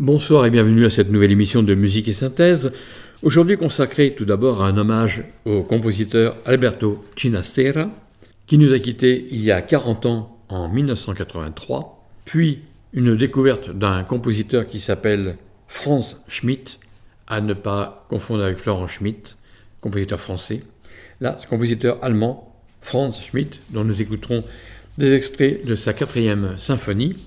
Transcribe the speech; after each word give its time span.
Bonsoir 0.00 0.46
et 0.46 0.50
bienvenue 0.50 0.86
à 0.86 0.90
cette 0.90 1.10
nouvelle 1.10 1.30
émission 1.30 1.62
de 1.62 1.74
musique 1.74 2.08
et 2.08 2.14
synthèse. 2.14 2.72
Aujourd'hui 3.22 3.58
consacrée 3.58 4.14
tout 4.14 4.24
d'abord 4.24 4.62
à 4.62 4.66
un 4.66 4.78
hommage 4.78 5.24
au 5.44 5.62
compositeur 5.62 6.36
Alberto 6.46 7.04
Ginastera, 7.16 7.90
qui 8.46 8.56
nous 8.56 8.72
a 8.72 8.78
quittés 8.78 9.26
il 9.30 9.42
y 9.42 9.50
a 9.50 9.60
40 9.60 10.06
ans 10.06 10.38
en 10.48 10.70
1983, 10.70 12.02
puis 12.24 12.60
une 12.94 13.14
découverte 13.14 13.76
d'un 13.76 14.02
compositeur 14.02 14.66
qui 14.66 14.80
s'appelle 14.80 15.36
Franz 15.68 16.16
Schmidt, 16.28 16.78
à 17.26 17.42
ne 17.42 17.52
pas 17.52 18.06
confondre 18.08 18.42
avec 18.42 18.56
Florent 18.56 18.86
Schmidt, 18.86 19.36
compositeur 19.82 20.18
français. 20.18 20.62
Là, 21.20 21.36
ce 21.38 21.46
compositeur 21.46 22.02
allemand, 22.02 22.56
Franz 22.80 23.20
Schmidt, 23.20 23.60
dont 23.68 23.84
nous 23.84 24.00
écouterons 24.00 24.44
des 24.96 25.12
extraits 25.12 25.62
de 25.66 25.74
sa 25.74 25.92
quatrième 25.92 26.54
symphonie. 26.56 27.18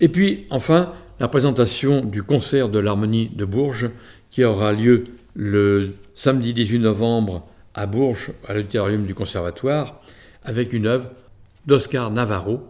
Et 0.00 0.08
puis, 0.08 0.46
enfin, 0.48 0.94
la 1.18 1.28
présentation 1.28 2.04
du 2.04 2.22
concert 2.22 2.68
de 2.68 2.78
l'harmonie 2.78 3.28
de 3.28 3.44
Bourges 3.44 3.90
qui 4.30 4.44
aura 4.44 4.72
lieu 4.72 5.04
le 5.34 5.94
samedi 6.14 6.52
18 6.52 6.78
novembre 6.80 7.46
à 7.74 7.86
Bourges, 7.86 8.32
à 8.46 8.54
l'auditorium 8.54 9.06
du 9.06 9.14
Conservatoire, 9.14 10.00
avec 10.44 10.72
une 10.72 10.86
œuvre 10.86 11.10
d'Oscar 11.66 12.10
Navarro. 12.10 12.60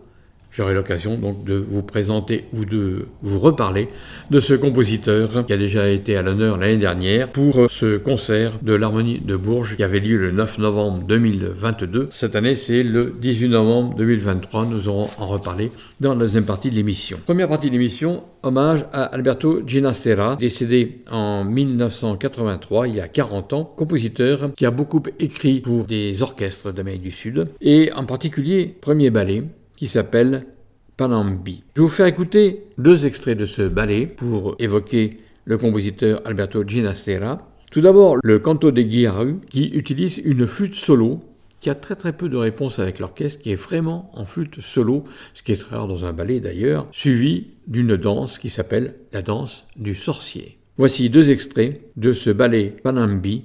J'aurai 0.57 0.73
l'occasion 0.73 1.19
donc 1.19 1.45
de 1.45 1.55
vous 1.55 1.83
présenter 1.83 2.45
ou 2.55 2.65
de 2.65 3.09
vous 3.21 3.39
reparler 3.39 3.89
de 4.31 4.41
ce 4.41 4.55
compositeur 4.55 5.45
qui 5.45 5.53
a 5.53 5.59
déjà 5.59 5.91
été 5.91 6.17
à 6.17 6.23
l'honneur 6.23 6.57
l'année 6.57 6.79
dernière 6.79 7.29
pour 7.31 7.71
ce 7.71 7.99
concert 7.99 8.53
de 8.63 8.73
l'harmonie 8.73 9.21
de 9.21 9.37
Bourges 9.37 9.77
qui 9.77 9.85
avait 9.85 10.01
lieu 10.01 10.17
le 10.17 10.33
9 10.33 10.57
novembre 10.57 11.05
2022. 11.07 12.09
Cette 12.11 12.37
année, 12.37 12.55
c'est 12.55 12.83
le 12.83 13.15
18 13.21 13.51
novembre 13.51 13.97
2023. 13.97 14.65
Nous 14.65 14.89
aurons 14.89 15.11
en 15.19 15.27
reparler 15.27 15.71
dans 16.01 16.15
la 16.15 16.21
deuxième 16.21 16.47
partie 16.47 16.71
de 16.71 16.75
l'émission. 16.75 17.19
Première 17.27 17.49
partie 17.49 17.67
de 17.67 17.73
l'émission, 17.73 18.23
hommage 18.43 18.87
à 18.95 19.05
Alberto 19.05 19.61
Ginastera, 19.67 20.37
décédé 20.37 21.01
en 21.11 21.45
1983, 21.45 22.89
il 22.89 22.95
y 22.95 23.01
a 23.03 23.09
40 23.09 23.53
ans, 23.53 23.65
compositeur 23.77 24.55
qui 24.55 24.65
a 24.65 24.71
beaucoup 24.71 25.03
écrit 25.19 25.61
pour 25.61 25.85
des 25.85 26.23
orchestres 26.23 26.73
d'Amérique 26.73 27.03
du 27.03 27.11
Sud 27.11 27.49
et 27.61 27.93
en 27.93 28.07
particulier 28.07 28.75
premier 28.81 29.11
ballet 29.11 29.43
qui 29.77 29.89
s'appelle 29.89 30.47
Panambi. 30.97 31.63
Je 31.75 31.81
vais 31.81 31.87
vous 31.87 31.93
faire 31.93 32.07
écouter 32.07 32.65
deux 32.79 33.07
extraits 33.07 33.37
de 33.37 33.47
ce 33.47 33.63
ballet 33.63 34.07
pour 34.07 34.57
évoquer 34.59 35.19
le 35.45 35.59
compositeur 35.59 36.23
Alberto 36.25 36.65
Ginastera. 36.67 37.49
Tout 37.71 37.81
d'abord, 37.81 38.17
le 38.23 38.39
canto 38.39 38.71
de 38.71 38.83
Guiaru 38.83 39.37
qui 39.51 39.69
utilise 39.69 40.19
une 40.19 40.47
flûte 40.47 40.75
solo 40.75 41.21
qui 41.61 41.71
a 41.71 41.75
très 41.75 41.97
très 41.97 42.13
peu 42.13 42.29
de 42.29 42.37
réponse 42.37 42.79
avec 42.79 42.99
l'orchestre, 42.99 43.41
qui 43.41 43.51
est 43.51 43.61
vraiment 43.61 44.11
en 44.15 44.25
flûte 44.27 44.61
solo, 44.61 45.05
ce 45.35 45.43
qui 45.43 45.53
est 45.53 45.57
très 45.57 45.77
rare 45.77 45.89
dans 45.89 46.05
un 46.05 46.13
ballet 46.13 46.41
d'ailleurs, 46.41 46.87
suivi 46.93 47.49
d'une 47.67 47.97
danse 47.97 48.39
qui 48.39 48.51
s'appelle 48.51 48.95
la 49.13 49.23
danse 49.23 49.67
du 49.77 49.95
sorcier. 49.95 50.59
Voici 50.79 51.11
deux 51.11 51.31
extraits 51.31 51.81
de 51.97 52.13
ce 52.13 52.31
ballet 52.31 52.75
Panambi 52.83 53.45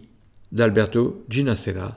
d'Alberto 0.52 1.24
Ginastera 1.30 1.96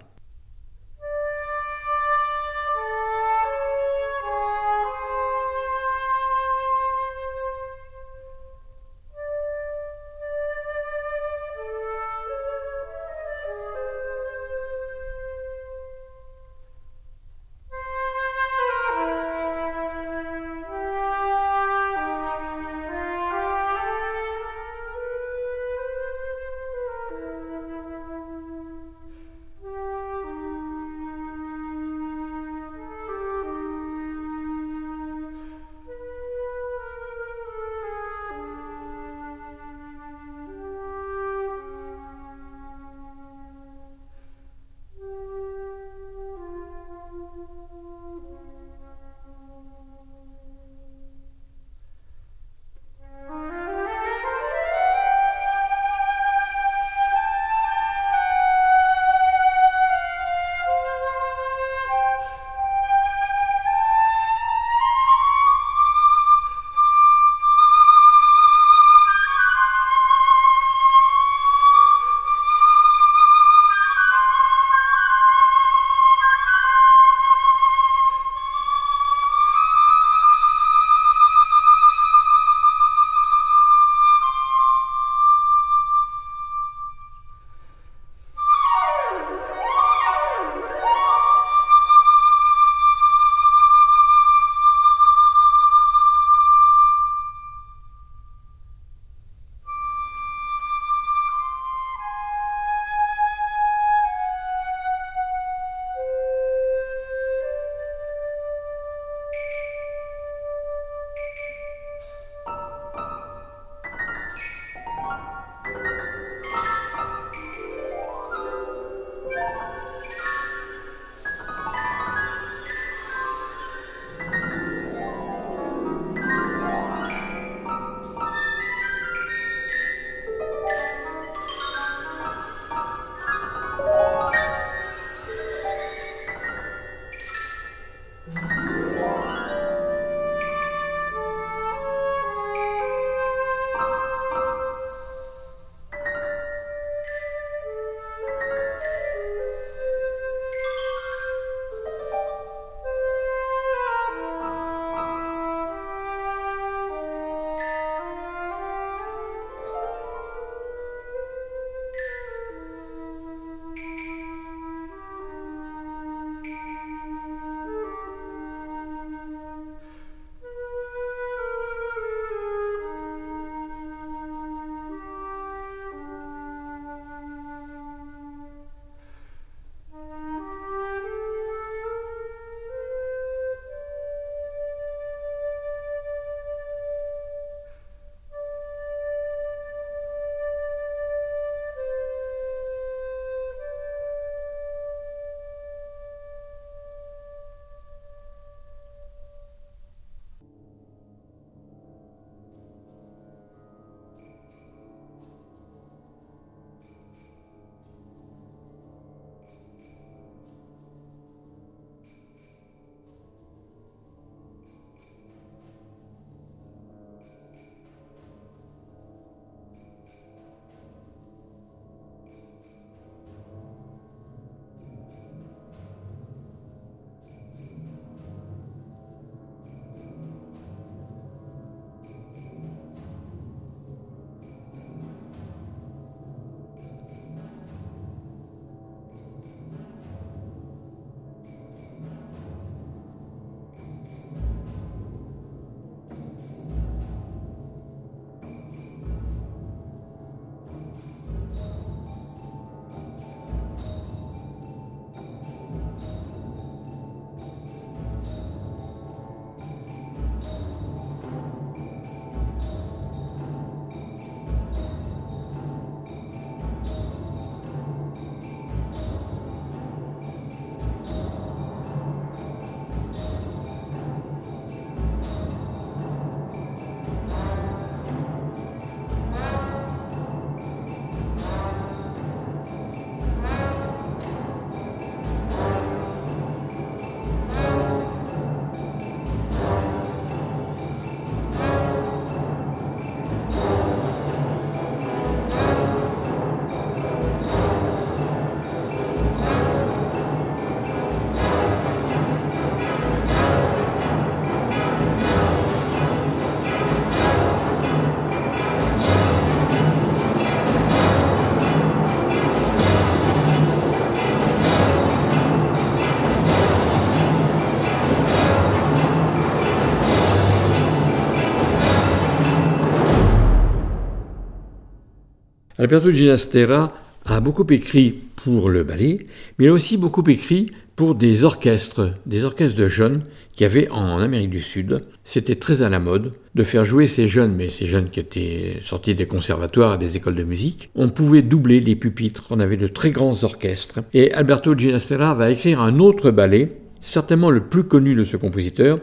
Alberto 325.84 326.10
Ginastera 326.10 326.94
a 327.26 327.40
beaucoup 327.40 327.66
écrit 327.69 328.14
pour 328.36 328.70
le 328.70 328.84
ballet, 328.84 329.26
mais 329.58 329.66
il 329.66 329.69
a 329.69 329.72
aussi 329.75 329.98
beaucoup 329.98 330.26
écrit 330.31 330.70
pour 330.96 331.14
des 331.14 331.44
orchestres, 331.44 332.14
des 332.25 332.44
orchestres 332.44 332.78
de 332.78 332.88
jeunes 332.88 333.25
qu'il 333.52 333.64
y 333.64 333.70
avait 333.70 333.90
en 333.90 334.19
Amérique 334.19 334.48
du 334.48 334.62
Sud. 334.62 335.04
C'était 335.25 335.56
très 335.56 335.82
à 335.82 335.90
la 335.90 335.98
mode 335.98 336.32
de 336.54 336.62
faire 336.64 336.86
jouer 336.86 337.06
ces 337.06 337.28
jeunes, 337.28 337.54
mais 337.54 337.69
ces 337.69 337.84
jeunes 337.84 338.08
qui 338.08 338.19
étaient 338.19 338.78
sortis 338.81 339.14
des 339.14 339.26
conservatoires 339.26 339.96
et 339.96 339.98
des 339.98 340.16
écoles 340.16 340.36
de 340.36 340.42
musique. 340.42 340.88
On 340.94 341.10
pouvait 341.10 341.42
doubler 341.42 341.81
les 341.81 341.96
pupitres, 341.96 342.46
on 342.48 342.60
avait 342.60 342.78
de 342.78 342.88
très 342.88 343.10
grands 343.10 343.44
orchestres. 343.44 344.00
Et 344.14 344.32
Alberto 344.32 344.75
Ginastera 344.75 345.34
va 345.34 345.50
écrire 345.50 345.82
un 345.82 345.98
autre 345.98 346.31
ballet, 346.31 346.78
certainement 347.03 347.50
le 347.50 347.64
plus 347.64 347.84
connu 347.84 348.14
de 348.14 348.24
ce 348.24 348.38
compositeur, 348.38 349.00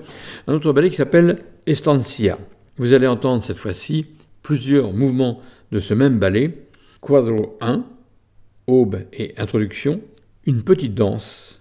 un 0.48 0.56
autre 0.56 0.74
ballet 0.74 0.90
qui 0.90 0.96
s'appelle 0.96 1.44
Estancia. 1.68 2.40
Vous 2.78 2.94
allez 2.94 3.06
entendre 3.06 3.44
cette 3.44 3.60
fois-ci 3.60 4.08
plusieurs 4.42 4.94
mouvements 4.94 5.42
de 5.72 5.80
ce 5.80 5.94
même 5.94 6.20
ballet. 6.20 6.52
Quadro 7.02 7.58
1, 7.62 7.84
aube 8.68 9.06
et 9.12 9.34
introduction, 9.38 10.02
une 10.46 10.62
petite 10.62 10.94
danse 10.94 11.60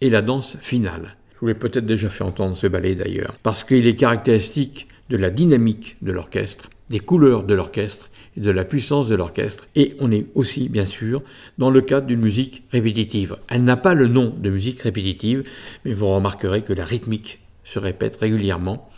et 0.00 0.08
la 0.08 0.22
danse 0.22 0.56
finale. 0.62 1.18
Je 1.34 1.40
vous 1.40 1.48
l'ai 1.48 1.54
peut-être 1.54 1.84
déjà 1.84 2.08
fait 2.08 2.24
entendre 2.24 2.56
ce 2.56 2.66
ballet 2.66 2.94
d'ailleurs, 2.94 3.36
parce 3.42 3.62
qu'il 3.62 3.86
est 3.86 3.94
caractéristique 3.94 4.88
de 5.10 5.18
la 5.18 5.28
dynamique 5.28 5.98
de 6.00 6.12
l'orchestre, 6.12 6.70
des 6.88 6.98
couleurs 6.98 7.44
de 7.44 7.52
l'orchestre 7.52 8.10
et 8.38 8.40
de 8.40 8.50
la 8.50 8.64
puissance 8.64 9.06
de 9.06 9.16
l'orchestre. 9.16 9.68
Et 9.76 9.96
on 10.00 10.10
est 10.10 10.28
aussi, 10.34 10.70
bien 10.70 10.86
sûr, 10.86 11.22
dans 11.58 11.70
le 11.70 11.82
cadre 11.82 12.06
d'une 12.06 12.22
musique 12.22 12.62
répétitive. 12.72 13.36
Elle 13.50 13.64
n'a 13.64 13.76
pas 13.76 13.92
le 13.92 14.08
nom 14.08 14.34
de 14.34 14.48
musique 14.48 14.80
répétitive, 14.80 15.44
mais 15.84 15.92
vous 15.92 16.08
remarquerez 16.08 16.62
que 16.62 16.72
la 16.72 16.86
rythmique 16.86 17.40
se 17.64 17.78
répète 17.78 18.16
régulièrement. 18.16 18.90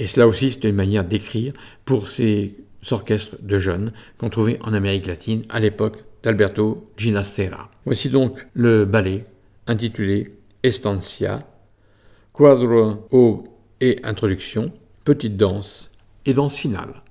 Et 0.00 0.08
cela 0.08 0.26
aussi, 0.26 0.50
c'est 0.50 0.68
une 0.68 0.74
manière 0.74 1.04
d'écrire 1.04 1.52
pour 1.84 2.08
ces 2.08 2.56
orchestres 2.90 3.36
de 3.40 3.58
jeunes 3.58 3.92
qu'on 4.18 4.30
trouvait 4.30 4.58
en 4.62 4.74
Amérique 4.74 5.06
latine 5.06 5.44
à 5.50 5.60
l'époque 5.60 6.04
d'Alberto 6.22 6.90
Ginastera. 6.96 7.70
Voici 7.84 8.10
donc 8.10 8.46
le 8.54 8.84
ballet 8.84 9.24
intitulé 9.66 10.34
Estancia 10.62 11.46
quadro 12.32 13.06
haut 13.10 13.44
et 13.80 13.98
introduction, 14.04 14.72
petite 15.04 15.36
danse 15.36 15.90
et 16.24 16.34
danse 16.34 16.56
finale. 16.56 17.02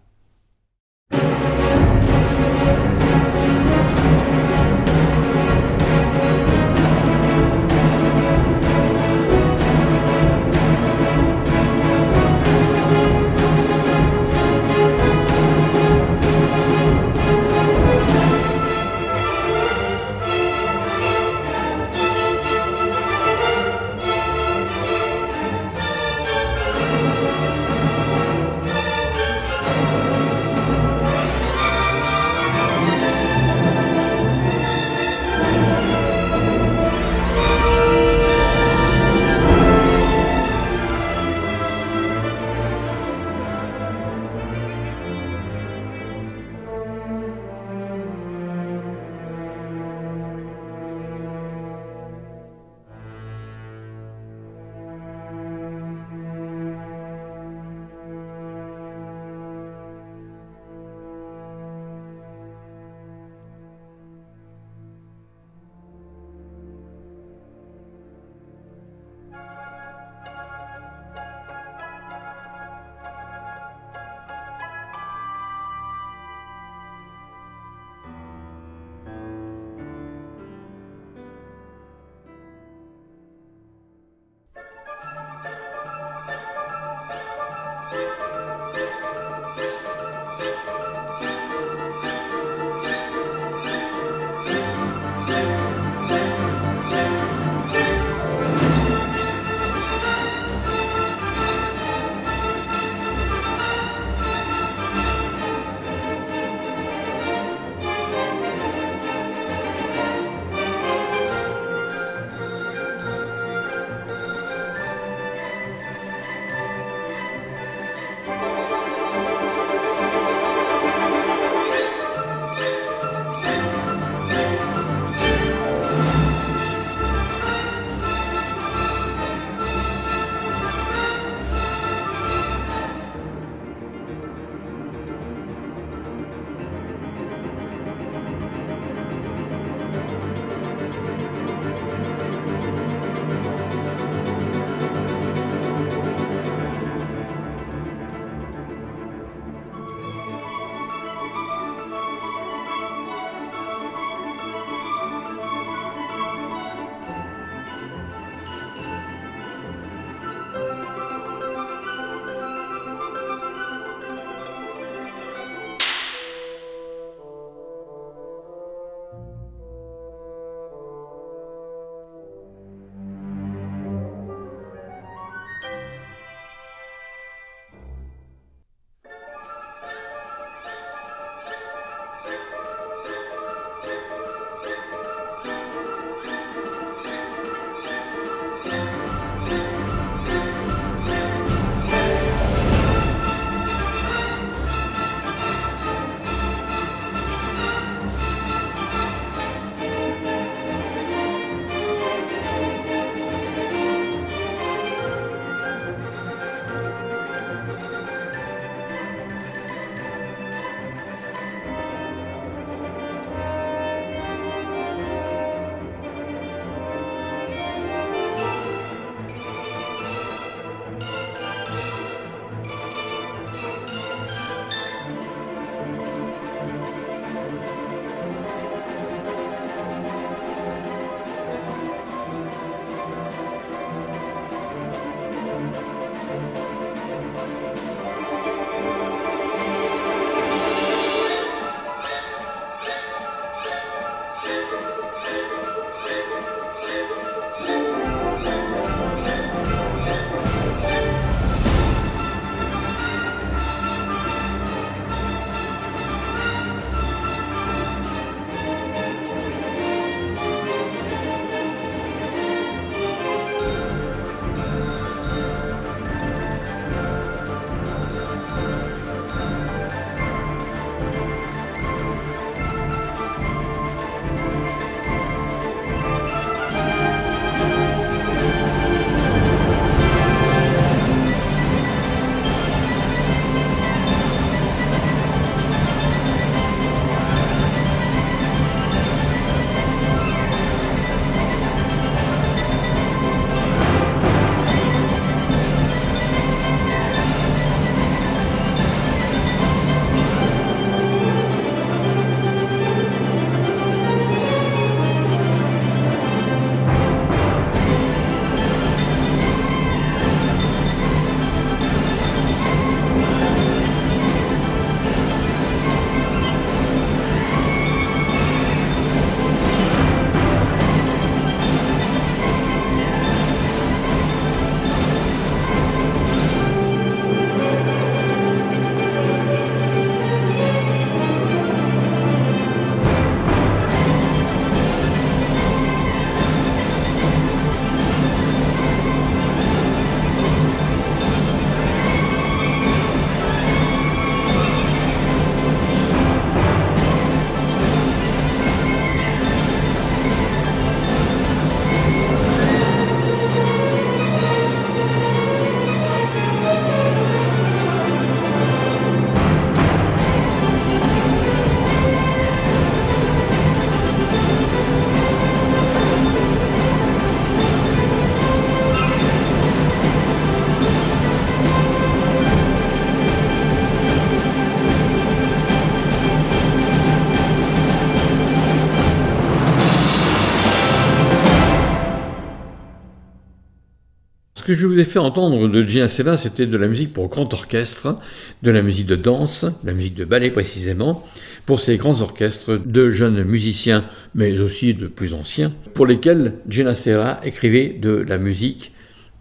Que 384.71 384.77
je 384.77 384.87
vous 384.87 384.99
ai 384.99 385.03
fait 385.03 385.19
entendre 385.19 385.67
de 385.67 385.83
Gina 385.83 386.07
Sella, 386.07 386.37
c'était 386.37 386.65
de 386.65 386.77
la 386.77 386.87
musique 386.87 387.11
pour 387.11 387.27
grand 387.27 387.53
orchestre, 387.53 388.17
de 388.63 388.71
la 388.71 388.81
musique 388.81 389.05
de 389.05 389.17
danse, 389.17 389.65
de 389.65 389.87
la 389.87 389.91
musique 389.91 390.15
de 390.15 390.23
ballet 390.23 390.49
précisément, 390.49 391.27
pour 391.65 391.81
ces 391.81 391.97
grands 391.97 392.21
orchestres 392.21 392.77
de 392.77 393.09
jeunes 393.09 393.43
musiciens, 393.43 394.05
mais 394.33 394.59
aussi 394.59 394.93
de 394.93 395.07
plus 395.07 395.33
anciens, 395.33 395.73
pour 395.93 396.05
lesquels 396.05 396.53
Gina 396.69 396.95
Sella 396.95 397.41
écrivait 397.43 397.89
de 397.89 398.11
la 398.11 398.37
musique 398.37 398.93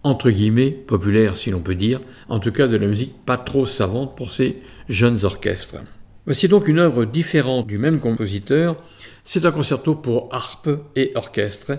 entre 0.03 0.31
guillemets 0.31 0.73
populaire 0.73 1.37
si 1.37 1.53
l'on 1.53 1.61
peut 1.61 1.77
dire, 1.77 2.01
en 2.29 2.41
tout 2.41 2.51
cas 2.51 2.67
de 2.67 2.77
la 2.77 2.89
musique 2.89 3.15
pas 3.25 3.39
trop 3.39 3.67
savante 3.67 4.17
pour 4.17 4.33
ces 4.33 4.57
jeunes 4.89 5.25
orchestres. 5.25 5.77
Voici 6.27 6.49
donc 6.49 6.67
une 6.67 6.81
œuvre 6.81 7.05
différente 7.05 7.69
du 7.69 7.79
même 7.79 8.01
compositeur, 8.01 8.83
c'est 9.23 9.45
un 9.45 9.53
concerto 9.53 9.95
pour 9.95 10.29
harpe 10.33 10.71
et 10.97 11.13
orchestre, 11.15 11.79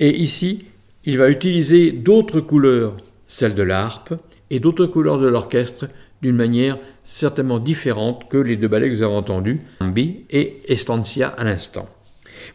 et 0.00 0.16
ici 0.16 0.64
il 1.04 1.18
va 1.18 1.30
utiliser 1.30 1.92
d'autres 1.92 2.40
couleurs, 2.40 2.96
celles 3.26 3.54
de 3.54 3.62
la 3.62 3.84
harpe, 3.84 4.14
et 4.50 4.60
d'autres 4.60 4.86
couleurs 4.86 5.18
de 5.18 5.28
l'orchestre, 5.28 5.88
d'une 6.22 6.36
manière 6.36 6.78
certainement 7.04 7.58
différente 7.58 8.28
que 8.28 8.38
les 8.38 8.56
deux 8.56 8.68
ballets 8.68 8.90
que 8.90 8.96
vous 8.96 9.02
avez 9.02 9.14
entendus, 9.14 9.60
Ambi 9.80 10.24
et 10.30 10.56
Estancia 10.68 11.28
à 11.28 11.44
l'instant. 11.44 11.88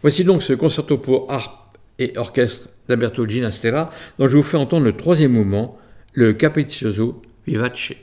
Voici 0.01 0.23
donc 0.23 0.43
ce 0.43 0.53
concerto 0.53 0.97
pour 0.97 1.31
harpe 1.31 1.77
et 1.99 2.13
orchestre 2.17 2.69
d'Alberto 2.87 3.25
Ginastera, 3.27 3.91
dont 4.19 4.27
je 4.27 4.37
vous 4.37 4.43
fais 4.43 4.57
entendre 4.57 4.85
le 4.85 4.97
troisième 4.97 5.31
mouvement, 5.31 5.77
le 6.13 6.33
Capriccioso 6.33 7.21
Vivace, 7.47 7.93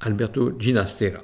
Alberto 0.00 0.52
Ginastera. 0.58 1.22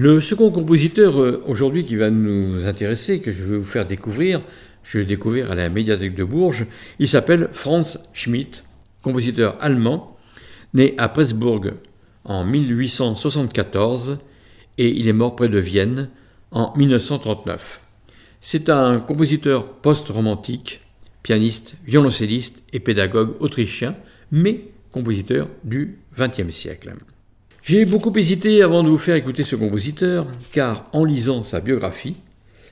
Le 0.00 0.20
second 0.20 0.52
compositeur 0.52 1.20
euh, 1.20 1.42
aujourd'hui 1.48 1.84
qui 1.84 1.96
va 1.96 2.08
nous 2.08 2.64
intéresser, 2.64 3.18
que 3.18 3.32
je 3.32 3.42
vais 3.42 3.56
vous 3.56 3.64
faire 3.64 3.84
découvrir, 3.84 4.42
je 4.84 5.00
l'ai 5.00 5.04
découvert 5.04 5.50
à 5.50 5.56
la 5.56 5.68
médiathèque 5.68 6.14
de 6.14 6.22
Bourges, 6.22 6.66
il 7.00 7.08
s'appelle 7.08 7.48
Franz 7.50 7.98
Schmidt, 8.12 8.62
compositeur 9.02 9.56
allemand, 9.60 10.16
né 10.72 10.94
à 10.98 11.08
Pressburg 11.08 11.72
en 12.22 12.44
1874 12.44 14.18
et 14.78 14.88
il 14.88 15.08
est 15.08 15.12
mort 15.12 15.34
près 15.34 15.48
de 15.48 15.58
Vienne 15.58 16.10
en 16.52 16.72
1939. 16.76 17.80
C'est 18.40 18.70
un 18.70 19.00
compositeur 19.00 19.66
post-romantique, 19.80 20.80
pianiste, 21.24 21.74
violoncelliste 21.84 22.62
et 22.72 22.78
pédagogue 22.78 23.34
autrichien, 23.40 23.96
mais 24.30 24.60
compositeur 24.92 25.48
du 25.64 25.98
XXe 26.16 26.54
siècle. 26.54 26.94
J'ai 27.68 27.84
beaucoup 27.84 28.16
hésité 28.16 28.62
avant 28.62 28.82
de 28.82 28.88
vous 28.88 28.96
faire 28.96 29.14
écouter 29.14 29.42
ce 29.42 29.54
compositeur, 29.54 30.26
car 30.52 30.86
en 30.94 31.04
lisant 31.04 31.42
sa 31.42 31.60
biographie, 31.60 32.16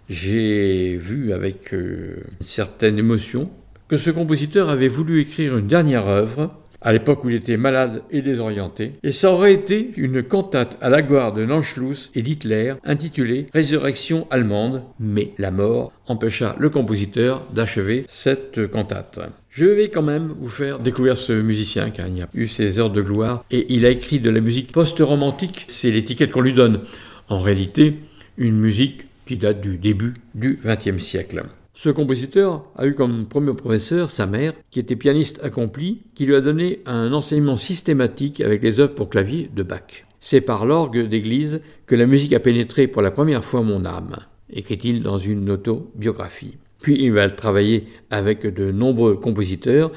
j'ai 0.09 0.97
vu 0.97 1.35
avec 1.35 1.75
euh, 1.75 2.25
une 2.41 2.47
certaine 2.47 2.99
émotion 2.99 3.51
que 3.89 3.99
ce 3.99 4.09
compositeur 4.09 4.71
avait 4.71 4.89
voulu 4.89 5.21
écrire 5.21 5.59
une 5.59 5.67
dernière 5.67 6.07
œuvre 6.07 6.51
à 6.87 6.93
l'époque 6.93 7.25
où 7.25 7.31
il 7.31 7.35
était 7.35 7.57
malade 7.57 8.05
et 8.13 8.23
désorienté, 8.23 8.93
et 9.03 9.11
ça 9.11 9.33
aurait 9.33 9.53
été 9.53 9.91
une 9.97 10.23
cantate 10.23 10.79
à 10.81 10.89
la 10.89 11.03
gloire 11.03 11.35
de 11.35 11.43
l'Anschluss 11.43 12.13
et 12.15 12.23
d'Hitler 12.23 12.75
intitulée 12.85 13.49
Résurrection 13.53 14.29
allemande, 14.31 14.85
mais 15.01 15.33
la 15.37 15.51
mort 15.51 15.91
empêcha 16.07 16.55
le 16.61 16.71
compositeur 16.71 17.43
d'achever 17.53 18.05
cette 18.09 18.69
cantate. 18.69 19.19
Je 19.51 19.65
vais 19.65 19.89
quand 19.89 20.03
même 20.03 20.33
vous 20.39 20.49
faire 20.49 20.79
découvrir 20.79 21.17
ce 21.17 21.33
musicien 21.33 21.91
car 21.91 22.07
il 22.07 22.23
a 22.23 22.29
eu 22.35 22.47
ses 22.47 22.79
heures 22.79 22.91
de 22.91 23.03
gloire 23.03 23.45
et 23.51 23.67
il 23.75 23.85
a 23.85 23.91
écrit 23.91 24.21
de 24.21 24.31
la 24.31 24.41
musique 24.41 24.71
post-romantique, 24.71 25.65
c'est 25.67 25.91
l'étiquette 25.91 26.31
qu'on 26.31 26.41
lui 26.41 26.55
donne. 26.55 26.83
En 27.29 27.41
réalité, 27.41 27.97
une 28.39 28.59
musique 28.59 29.07
qui 29.27 29.37
date 29.37 29.61
du 29.61 29.77
début 29.77 30.15
du 30.37 30.61
XXe 30.65 31.03
siècle. 31.03 31.43
Ce 31.79 31.91
compositeur 31.91 32.65
a 32.77 32.87
eu 32.87 32.95
comme 32.95 33.27
premier 33.27 33.53
professeur 33.53 34.11
sa 34.11 34.25
mère, 34.25 34.55
qui 34.71 34.81
était 34.81 34.97
pianiste 34.97 35.45
accomplie, 35.45 36.01
qui 36.15 36.25
lui 36.25 36.35
a 36.35 36.41
donné 36.41 36.81
un 36.87 37.13
enseignement 37.13 37.59
systématique 37.59 38.41
avec 38.41 38.63
les 38.63 38.81
œuvres 38.81 38.95
pour 38.95 39.11
clavier 39.11 39.51
de 39.55 39.63
Bach. 39.63 40.07
C'est 40.19 40.41
par 40.41 40.65
l'orgue 40.65 41.07
d'église 41.07 41.61
que 41.85 41.95
la 41.95 42.07
musique 42.07 42.33
a 42.33 42.41
pénétré 42.41 42.89
pour 42.89 43.03
la 43.03 43.11
première 43.11 43.45
fois 43.45 43.61
mon 43.61 43.85
âme, 43.85 44.17
écrit-il 44.51 45.03
dans 45.03 45.19
une 45.19 45.51
autobiographie. 45.51 46.57
Puis 46.81 46.97
il 46.99 47.13
va 47.13 47.29
travailler 47.29 47.85
avec 48.09 48.47
de 48.47 48.73
nombreux 48.73 49.17
compositeurs 49.17 49.93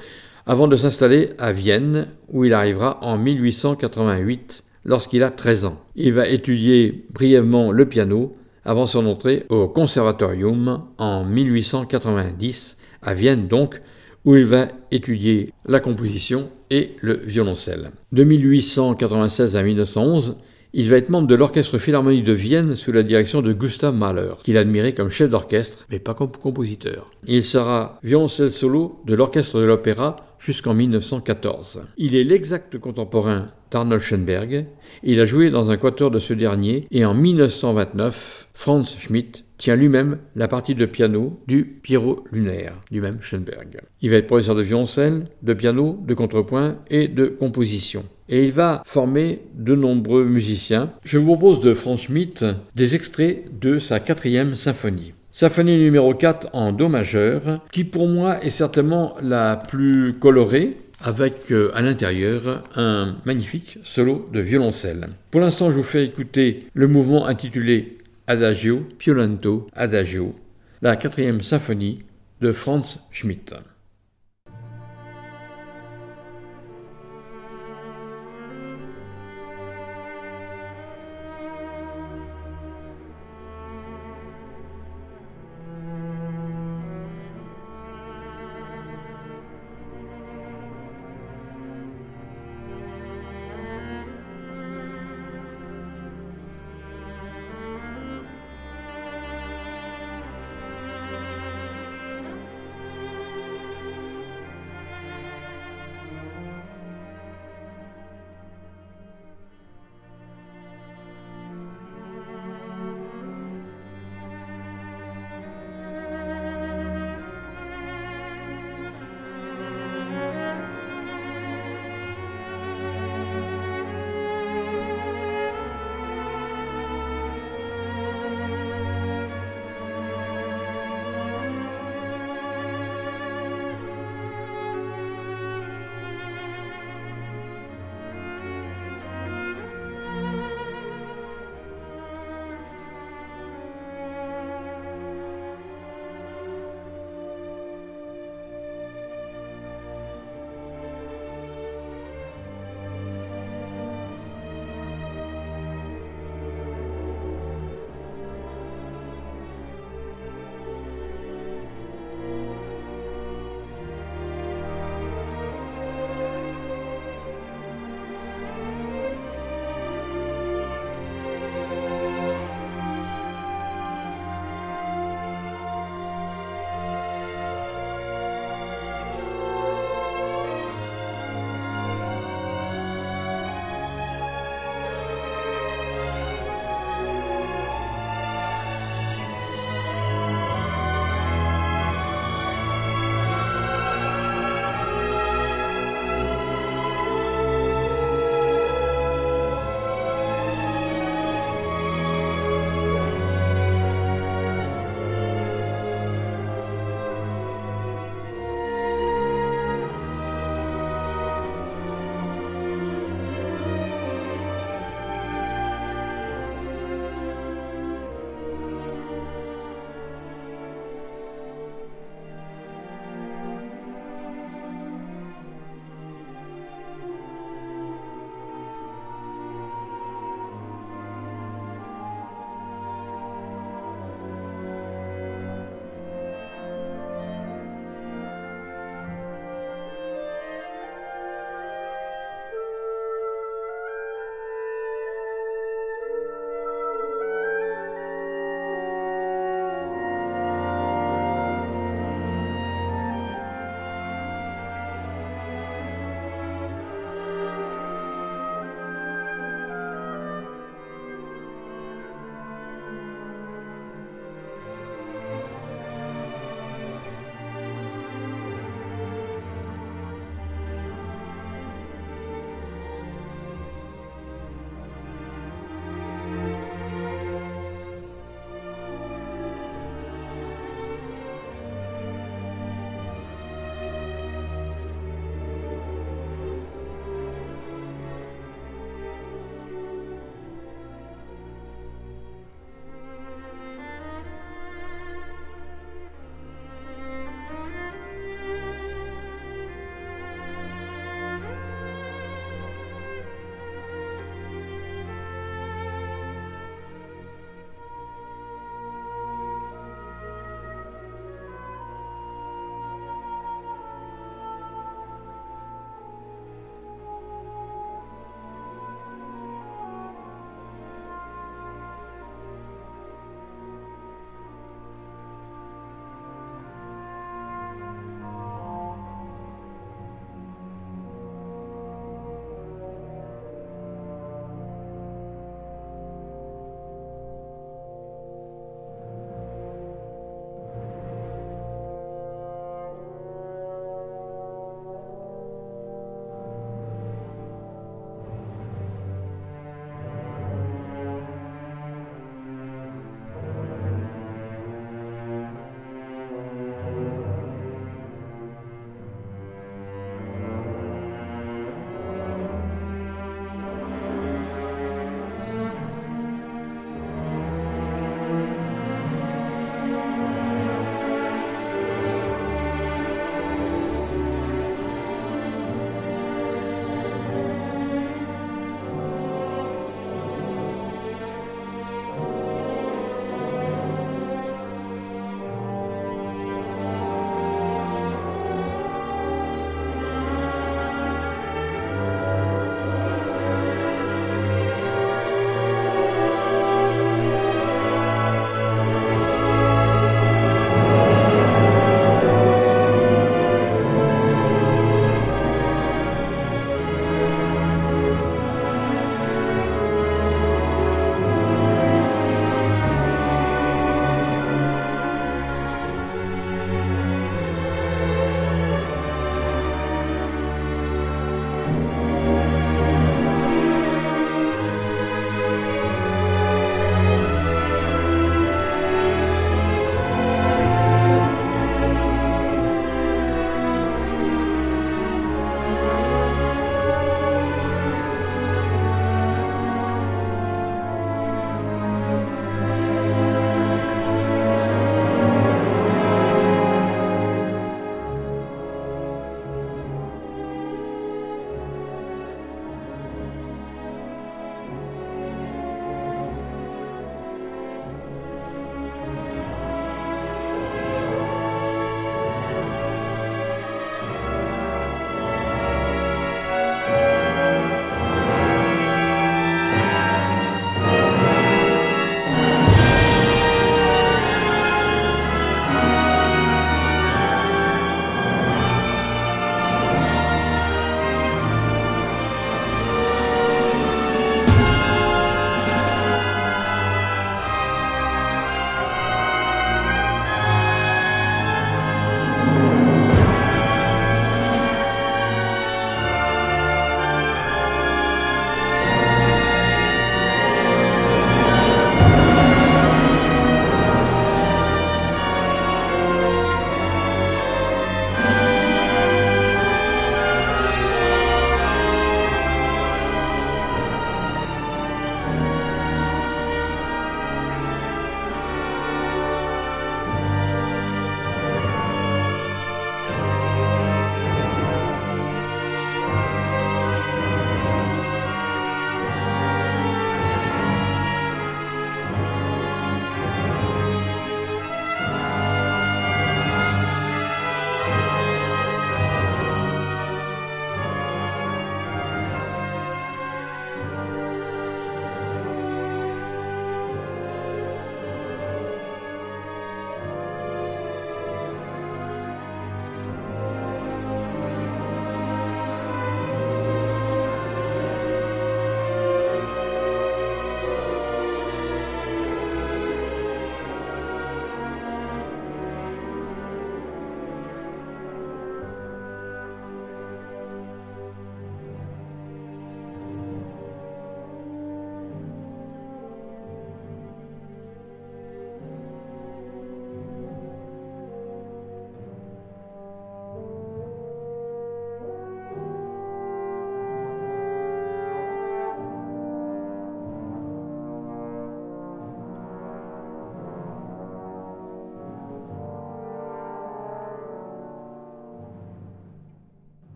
avant 0.46 0.68
de 0.68 0.76
s'installer 0.76 1.30
à 1.38 1.54
Vienne, 1.54 2.10
où 2.28 2.44
il 2.44 2.52
arrivera 2.52 3.02
en 3.02 3.18
1888 3.18 4.66
lorsqu'il 4.84 5.24
a 5.24 5.32
13 5.32 5.64
ans. 5.64 5.80
Il 5.96 6.12
va 6.12 6.28
étudier 6.28 7.06
brièvement 7.14 7.72
le 7.72 7.86
piano 7.86 8.36
avant 8.66 8.86
son 8.86 9.06
entrée 9.06 9.46
au 9.50 9.68
Conservatorium 9.68 10.84
en 10.98 11.24
1890, 11.26 12.78
à 13.02 13.14
Vienne 13.14 13.48
donc, 13.48 13.82
où 14.26 14.36
il 14.36 14.46
va 14.46 14.68
étudier 14.92 15.54
la 15.66 15.80
composition 15.80 16.50
et 16.70 16.96
le 17.02 17.14
violoncelle. 17.14 17.92
De 18.12 18.24
1896 18.24 19.56
à 19.56 19.64
1911, 19.64 20.38
il 20.74 20.90
va 20.90 20.98
être 20.98 21.10
membre 21.10 21.28
de 21.28 21.36
l'Orchestre 21.36 21.80
Philharmonique 21.80 22.24
de 22.24 22.34
Vienne 22.34 22.76
sous 22.76 22.92
la 22.92 23.02
direction 23.02 23.42
de 23.42 23.54
Gustav 23.54 23.96
Mahler, 23.96 24.34
qu'il 24.44 24.58
admirait 24.58 24.94
comme 24.94 25.10
chef 25.10 25.30
d'orchestre, 25.30 25.86
mais 25.90 26.00
pas 26.00 26.14
comme 26.14 26.32
compositeur. 26.32 27.10
Il 27.28 27.44
sera 27.44 28.00
violoncelle 28.04 28.52
solo 28.52 29.02
de 29.06 29.16
l'Orchestre 29.16 29.60
de 29.60 29.66
l'Opéra 29.66 30.16
jusqu'en 30.38 30.74
1914. 30.74 31.82
Il 31.98 32.16
est 32.16 32.24
l'exact 32.24 32.78
contemporain 32.78 33.50
d'Arnold 33.72 34.02
Schoenberg. 34.02 34.68
Il 35.04 35.20
a 35.20 35.26
joué 35.26 35.50
dans 35.50 35.72
un 35.72 35.78
quatuor 35.78 36.12
de 36.12 36.20
ce 36.20 36.34
dernier 36.34 36.86
et 36.92 37.04
en 37.04 37.14
1929, 37.14 38.48
Franz 38.54 38.96
Schmidt 39.00 39.46
tient 39.58 39.76
lui-même 39.76 40.20
la 40.36 40.48
partie 40.48 40.76
de 40.76 40.86
piano 40.86 41.40
du 41.48 41.66
Pierrot 41.66 42.24
lunaire 42.32 42.76
du 42.92 43.02
même 43.02 43.22
Schoenberg. 43.22 43.82
Il 44.02 44.12
va 44.12 44.18
être 44.18 44.28
professeur 44.28 44.56
de 44.56 44.64
violoncelle, 44.64 45.26
de 45.42 45.54
piano, 45.54 46.00
de 46.06 46.14
contrepoint 46.14 46.78
et 46.90 47.08
de 47.08 47.26
composition. 47.26 48.06
Et 48.30 48.46
il 48.46 48.52
va 48.52 48.84
former 48.86 49.42
de 49.56 49.76
nombreux 49.76 50.24
musiciens. 50.24 50.92
Je 51.04 51.18
vous 51.18 51.36
propose 51.36 51.62
de 51.62 51.74
Franz 51.74 52.04
Schmidt 52.04 52.46
des 52.76 52.96
extraits 52.96 53.46
de 53.60 53.80
sa 53.80 54.00
quatrième 54.00 54.56
symphonie. 54.56 55.14
Symphonie 55.32 55.78
numéro 55.78 56.14
4 56.14 56.50
en 56.54 56.72
Do 56.72 56.90
majeur, 56.90 57.60
qui 57.72 57.84
pour 57.84 58.08
moi 58.08 58.44
est 58.44 58.50
certainement 58.50 59.16
la 59.22 59.58
plus 59.58 60.14
colorée, 60.20 60.76
avec 61.02 61.52
euh, 61.52 61.72
à 61.74 61.82
l'intérieur 61.82 62.64
un 62.76 63.16
magnifique 63.26 63.80
solo 63.84 64.30
de 64.34 64.40
violoncelle. 64.40 65.10
Pour 65.32 65.42
l'instant, 65.42 65.72
je 65.72 65.78
vous 65.78 65.84
fais 65.84 66.06
écouter 66.06 66.68
le 66.74 66.88
mouvement 66.88 67.26
intitulé 67.26 67.98
Adagio, 68.28 68.86
Piolento, 68.98 69.68
Adagio, 69.74 70.36
la 70.82 70.96
quatrième 70.96 71.42
symphonie 71.42 72.04
de 72.42 72.52
Franz 72.52 73.00
Schmidt. 73.12 73.56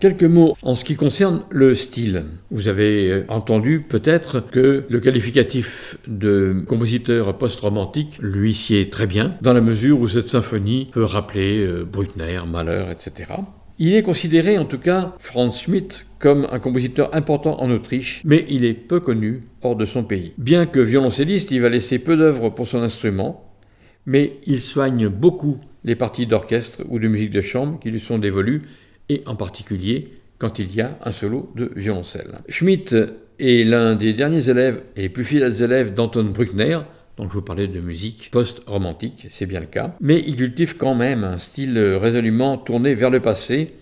Quelques 0.00 0.22
mots 0.22 0.56
en 0.62 0.76
ce 0.76 0.84
qui 0.84 0.94
concerne 0.94 1.42
le 1.50 1.74
style. 1.74 2.24
Vous 2.52 2.68
avez 2.68 3.10
euh, 3.10 3.24
entendu 3.28 3.80
peut-être 3.80 4.38
que 4.38 4.84
le 4.88 5.00
qualificatif 5.00 5.98
de 6.06 6.64
compositeur 6.68 7.36
post-romantique 7.36 8.16
lui 8.20 8.54
sied 8.54 8.90
très 8.90 9.08
bien, 9.08 9.36
dans 9.42 9.52
la 9.52 9.60
mesure 9.60 9.98
où 9.98 10.06
cette 10.06 10.28
symphonie 10.28 10.88
peut 10.92 11.02
rappeler 11.02 11.66
euh, 11.66 11.84
Bruckner, 11.84 12.42
Mahler, 12.46 12.84
etc. 12.92 13.32
Il 13.80 13.96
est 13.96 14.04
considéré, 14.04 14.56
en 14.56 14.66
tout 14.66 14.78
cas, 14.78 15.16
Franz 15.18 15.64
Schmidt, 15.64 16.04
comme 16.20 16.46
un 16.52 16.60
compositeur 16.60 17.12
important 17.12 17.60
en 17.60 17.68
Autriche, 17.72 18.22
mais 18.24 18.44
il 18.48 18.64
est 18.64 18.74
peu 18.74 19.00
connu 19.00 19.48
hors 19.62 19.74
de 19.74 19.84
son 19.84 20.04
pays. 20.04 20.32
Bien 20.38 20.66
que 20.66 20.78
violoncelliste, 20.78 21.50
il 21.50 21.60
va 21.60 21.70
laisser 21.70 21.98
peu 21.98 22.16
d'œuvres 22.16 22.50
pour 22.50 22.68
son 22.68 22.82
instrument, 22.82 23.52
mais 24.06 24.34
il 24.46 24.62
soigne 24.62 25.08
beaucoup 25.08 25.58
les 25.82 25.96
parties 25.96 26.26
d'orchestre 26.26 26.84
ou 26.88 27.00
de 27.00 27.08
musique 27.08 27.32
de 27.32 27.40
chambre 27.40 27.80
qui 27.80 27.90
lui 27.90 28.00
sont 28.00 28.18
dévolues 28.18 28.62
et 29.08 29.22
en 29.26 29.36
particulier 29.36 30.12
quand 30.38 30.58
il 30.58 30.74
y 30.74 30.80
a 30.80 30.98
un 31.02 31.12
solo 31.12 31.50
de 31.56 31.70
violoncelle. 31.74 32.38
Schmidt 32.48 32.94
est 33.38 33.64
l'un 33.64 33.96
des 33.96 34.12
derniers 34.12 34.48
élèves 34.48 34.82
et 34.96 35.02
les 35.02 35.08
plus 35.08 35.24
fidèles 35.24 35.62
élèves 35.62 35.94
d'Anton 35.94 36.24
Bruckner, 36.24 36.78
dont 37.16 37.28
je 37.28 37.34
vous 37.34 37.42
parlais 37.42 37.66
de 37.66 37.80
musique 37.80 38.28
post-romantique, 38.30 39.26
c'est 39.30 39.46
bien 39.46 39.60
le 39.60 39.66
cas, 39.66 39.96
mais 40.00 40.22
il 40.26 40.36
cultive 40.36 40.76
quand 40.76 40.94
même 40.94 41.24
un 41.24 41.38
style 41.38 41.78
résolument 41.78 42.56
tourné 42.56 42.94
vers 42.94 43.10
le 43.10 43.20
passé, 43.20 43.74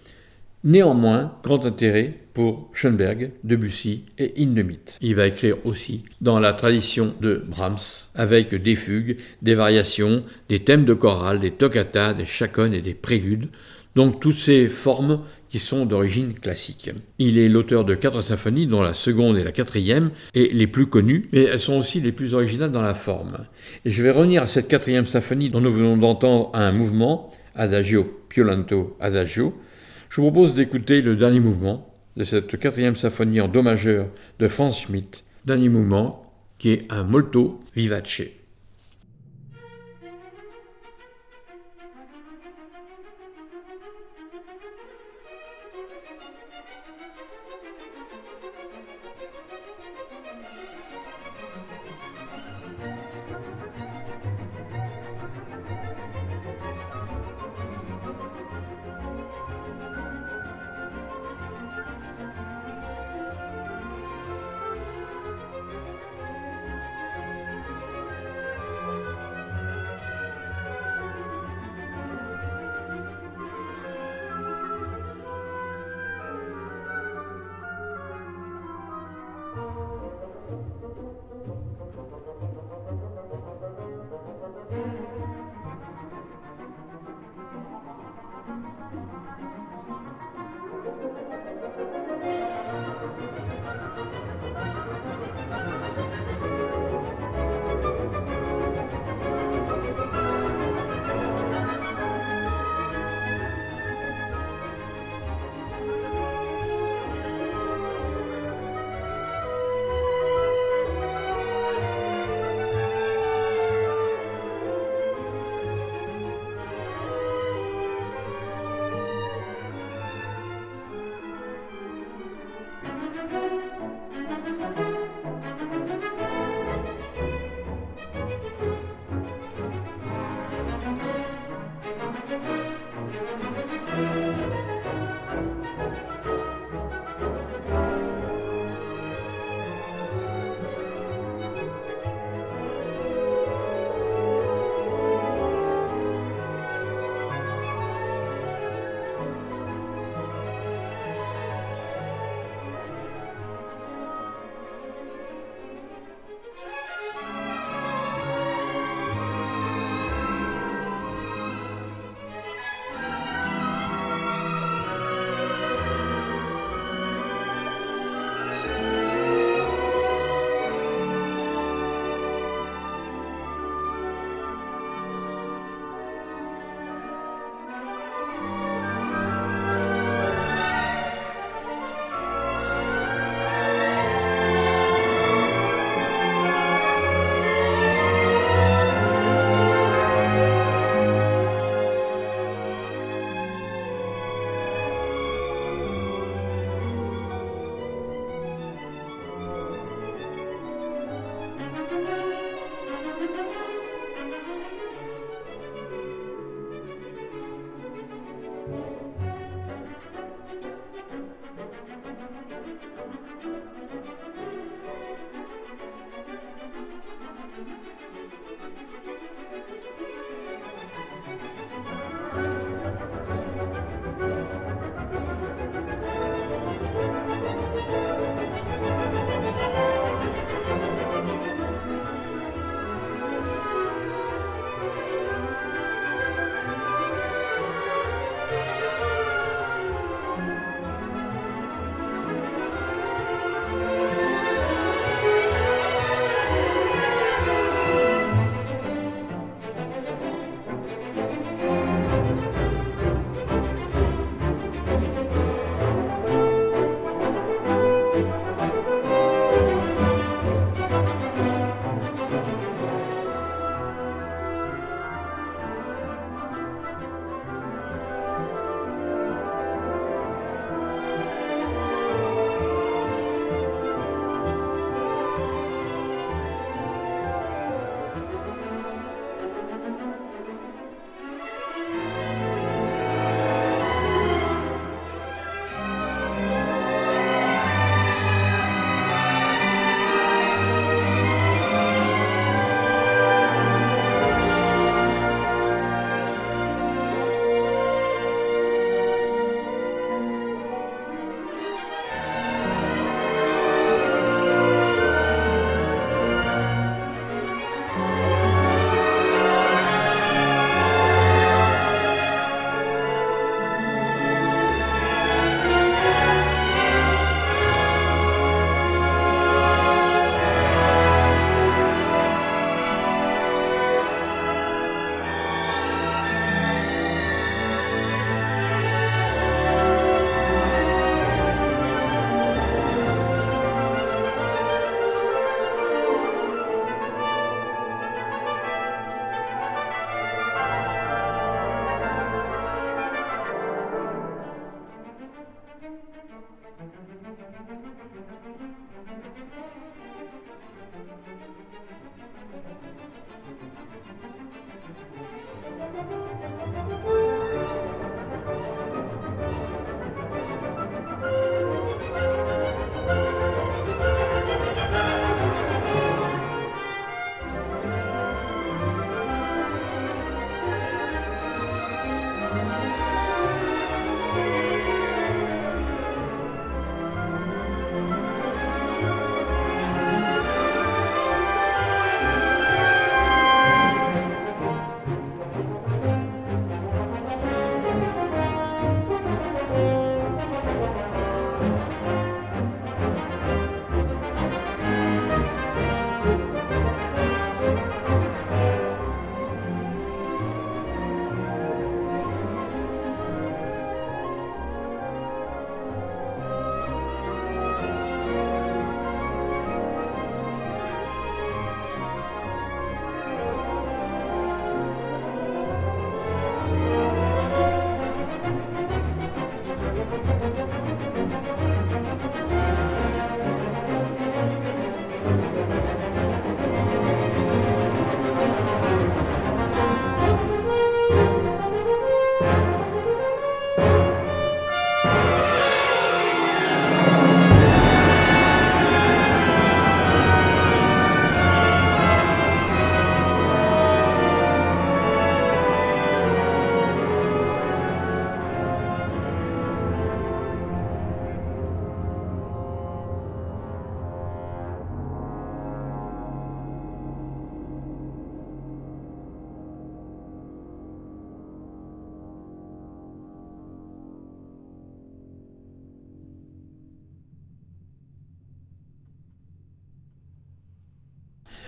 néanmoins 0.64 1.36
grand 1.42 1.64
intérêt 1.66 2.14
pour 2.32 2.70
Schoenberg, 2.72 3.32
Debussy 3.44 4.04
et 4.18 4.34
Hindemith. 4.38 4.98
Il 5.00 5.14
va 5.14 5.26
écrire 5.26 5.56
aussi 5.64 6.02
dans 6.20 6.38
la 6.38 6.52
tradition 6.52 7.14
de 7.20 7.42
Brahms, 7.46 8.08
avec 8.14 8.54
des 8.54 8.76
fugues, 8.76 9.18
des 9.40 9.54
variations, 9.54 10.20
des 10.48 10.60
thèmes 10.60 10.84
de 10.84 10.92
chorale, 10.92 11.40
des 11.40 11.52
toccatas, 11.52 12.14
des 12.14 12.26
chaconnes 12.26 12.74
et 12.74 12.82
des 12.82 12.94
préludes, 12.94 13.48
donc 13.96 14.20
toutes 14.20 14.36
ces 14.36 14.68
formes 14.68 15.22
qui 15.48 15.58
sont 15.58 15.86
d'origine 15.86 16.34
classique. 16.34 16.90
Il 17.18 17.38
est 17.38 17.48
l'auteur 17.48 17.84
de 17.84 17.94
quatre 17.94 18.20
symphonies, 18.20 18.66
dont 18.66 18.82
la 18.82 18.94
seconde 18.94 19.38
et 19.38 19.42
la 19.42 19.52
quatrième, 19.52 20.10
et 20.34 20.52
les 20.52 20.66
plus 20.66 20.86
connues, 20.86 21.28
mais 21.32 21.44
elles 21.44 21.58
sont 21.58 21.78
aussi 21.78 22.00
les 22.00 22.12
plus 22.12 22.34
originales 22.34 22.72
dans 22.72 22.82
la 22.82 22.94
forme. 22.94 23.38
Et 23.84 23.90
je 23.90 24.02
vais 24.02 24.10
revenir 24.10 24.42
à 24.42 24.46
cette 24.46 24.68
quatrième 24.68 25.06
symphonie 25.06 25.48
dont 25.48 25.62
nous 25.62 25.72
venons 25.72 25.96
d'entendre 25.96 26.50
un 26.52 26.72
mouvement, 26.72 27.30
Adagio, 27.54 28.04
Piolento, 28.28 28.96
Adagio. 29.00 29.54
Je 30.10 30.20
vous 30.20 30.30
propose 30.30 30.54
d'écouter 30.54 31.00
le 31.00 31.16
dernier 31.16 31.40
mouvement 31.40 31.92
de 32.16 32.24
cette 32.24 32.58
quatrième 32.58 32.96
symphonie 32.96 33.40
en 33.40 33.48
do 33.48 33.62
majeur 33.62 34.08
de 34.38 34.48
Franz 34.48 34.82
Schmidt, 34.82 35.24
dernier 35.46 35.70
mouvement 35.70 36.22
qui 36.58 36.70
est 36.70 36.92
un 36.92 37.02
molto 37.02 37.60
vivace. 37.74 38.22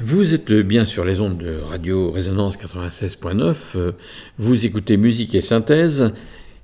Vous 0.00 0.32
êtes 0.32 0.52
bien 0.52 0.84
sur 0.84 1.04
les 1.04 1.20
ondes 1.20 1.38
de 1.38 1.58
Radio 1.58 2.12
Résonance 2.12 2.56
96.9, 2.56 3.94
vous 4.38 4.64
écoutez 4.64 4.96
Musique 4.96 5.34
et 5.34 5.40
Synthèse, 5.40 6.12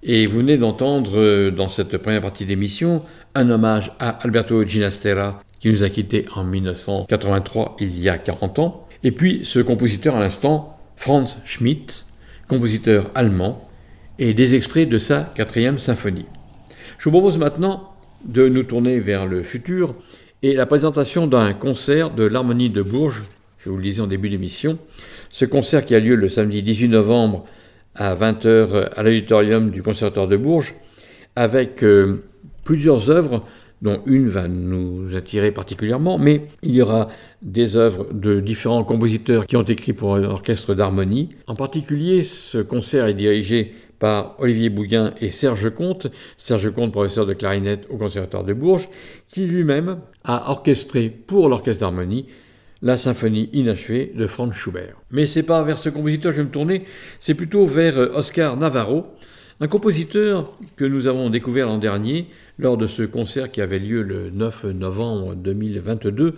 et 0.04 0.26
vous 0.26 0.36
venez 0.36 0.56
d'entendre 0.56 1.18
euh, 1.18 1.50
dans 1.50 1.68
cette 1.68 1.98
première 1.98 2.20
partie 2.20 2.46
d'émission 2.46 3.02
un 3.34 3.50
hommage 3.50 3.90
à 3.98 4.10
Alberto 4.10 4.64
Ginastera, 4.64 5.42
qui 5.58 5.68
nous 5.68 5.82
a 5.82 5.90
quittés 5.90 6.26
en 6.36 6.44
1983, 6.44 7.78
il 7.80 7.98
y 7.98 8.08
a 8.08 8.18
40 8.18 8.60
ans, 8.60 8.86
et 9.02 9.10
puis 9.10 9.40
ce 9.42 9.58
compositeur 9.58 10.14
à 10.14 10.20
l'instant, 10.20 10.78
Franz 10.94 11.36
Schmidt, 11.44 12.04
compositeur 12.46 13.10
allemand, 13.16 13.68
et 14.20 14.32
des 14.32 14.54
extraits 14.54 14.88
de 14.88 14.98
sa 14.98 15.32
quatrième 15.34 15.78
symphonie. 15.78 16.26
Je 16.98 17.04
vous 17.04 17.10
propose 17.10 17.38
maintenant 17.38 17.94
de 18.24 18.48
nous 18.48 18.62
tourner 18.62 19.00
vers 19.00 19.26
le 19.26 19.42
futur 19.42 19.96
et 20.44 20.52
la 20.52 20.66
présentation 20.66 21.26
d'un 21.26 21.54
concert 21.54 22.10
de 22.10 22.22
l'Harmonie 22.22 22.68
de 22.68 22.82
Bourges, 22.82 23.22
je 23.60 23.70
vous 23.70 23.78
le 23.78 23.82
disais 23.82 24.02
en 24.02 24.06
début 24.06 24.28
d'émission. 24.28 24.76
Ce 25.30 25.46
concert 25.46 25.86
qui 25.86 25.94
a 25.94 26.00
lieu 26.00 26.16
le 26.16 26.28
samedi 26.28 26.62
18 26.62 26.88
novembre 26.88 27.46
à 27.94 28.14
20h 28.14 28.90
à 28.94 29.02
l'auditorium 29.02 29.70
du 29.70 29.82
Conservatoire 29.82 30.28
de 30.28 30.36
Bourges, 30.36 30.74
avec 31.34 31.82
euh, 31.82 32.24
plusieurs 32.62 33.08
œuvres, 33.08 33.42
dont 33.80 34.02
une 34.04 34.28
va 34.28 34.46
nous 34.46 35.16
attirer 35.16 35.50
particulièrement, 35.50 36.18
mais 36.18 36.42
il 36.62 36.74
y 36.74 36.82
aura 36.82 37.08
des 37.40 37.78
œuvres 37.78 38.08
de 38.12 38.40
différents 38.40 38.84
compositeurs 38.84 39.46
qui 39.46 39.56
ont 39.56 39.62
écrit 39.62 39.94
pour 39.94 40.18
l'orchestre 40.18 40.74
d'harmonie. 40.74 41.30
En 41.46 41.54
particulier, 41.54 42.22
ce 42.22 42.58
concert 42.58 43.06
est 43.06 43.14
dirigé 43.14 43.72
par 43.98 44.36
Olivier 44.38 44.70
Bouguin 44.70 45.12
et 45.20 45.30
Serge 45.30 45.70
Comte, 45.74 46.08
Serge 46.36 46.72
Comte, 46.72 46.92
professeur 46.92 47.26
de 47.26 47.34
clarinette 47.34 47.86
au 47.90 47.96
Conservatoire 47.96 48.44
de 48.44 48.52
Bourges, 48.52 48.88
qui 49.28 49.46
lui-même 49.46 49.98
a 50.24 50.50
orchestré 50.50 51.08
pour 51.10 51.48
l'orchestre 51.48 51.80
d'harmonie 51.80 52.26
la 52.82 52.98
symphonie 52.98 53.48
inachevée 53.52 54.12
de 54.14 54.26
Franz 54.26 54.54
Schubert. 54.54 54.96
Mais 55.10 55.24
c'est 55.26 55.42
pas 55.42 55.62
vers 55.62 55.78
ce 55.78 55.88
compositeur 55.88 56.30
que 56.30 56.36
je 56.36 56.42
vais 56.42 56.48
me 56.48 56.52
tourner, 56.52 56.84
c'est 57.18 57.34
plutôt 57.34 57.66
vers 57.66 57.98
euh, 57.98 58.12
Oscar 58.14 58.56
Navarro, 58.58 59.06
un 59.60 59.68
compositeur 59.68 60.52
que 60.76 60.84
nous 60.84 61.06
avons 61.06 61.30
découvert 61.30 61.66
l'an 61.66 61.78
dernier 61.78 62.26
lors 62.58 62.76
de 62.76 62.86
ce 62.86 63.02
concert 63.02 63.50
qui 63.50 63.62
avait 63.62 63.78
lieu 63.78 64.02
le 64.02 64.30
9 64.30 64.66
novembre 64.66 65.34
2022, 65.34 66.34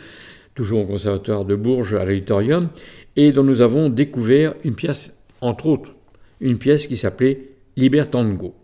toujours 0.55 0.83
au 0.83 0.87
Conservatoire 0.87 1.45
de 1.45 1.57
Bourges 1.57 1.95
à 1.95 2.05
l'auditorium, 2.05 2.69
et 3.17 3.33
dont 3.33 3.43
nous 3.43 3.63
avons 3.63 3.89
découvert 3.89 4.55
une 4.63 4.77
pièce, 4.77 5.13
entre 5.41 5.67
autres, 5.67 5.95
une 6.41 6.59
pièce 6.59 6.87
qui 6.87 6.97
s'appelait 6.97 7.51
Libertango. 7.77 8.55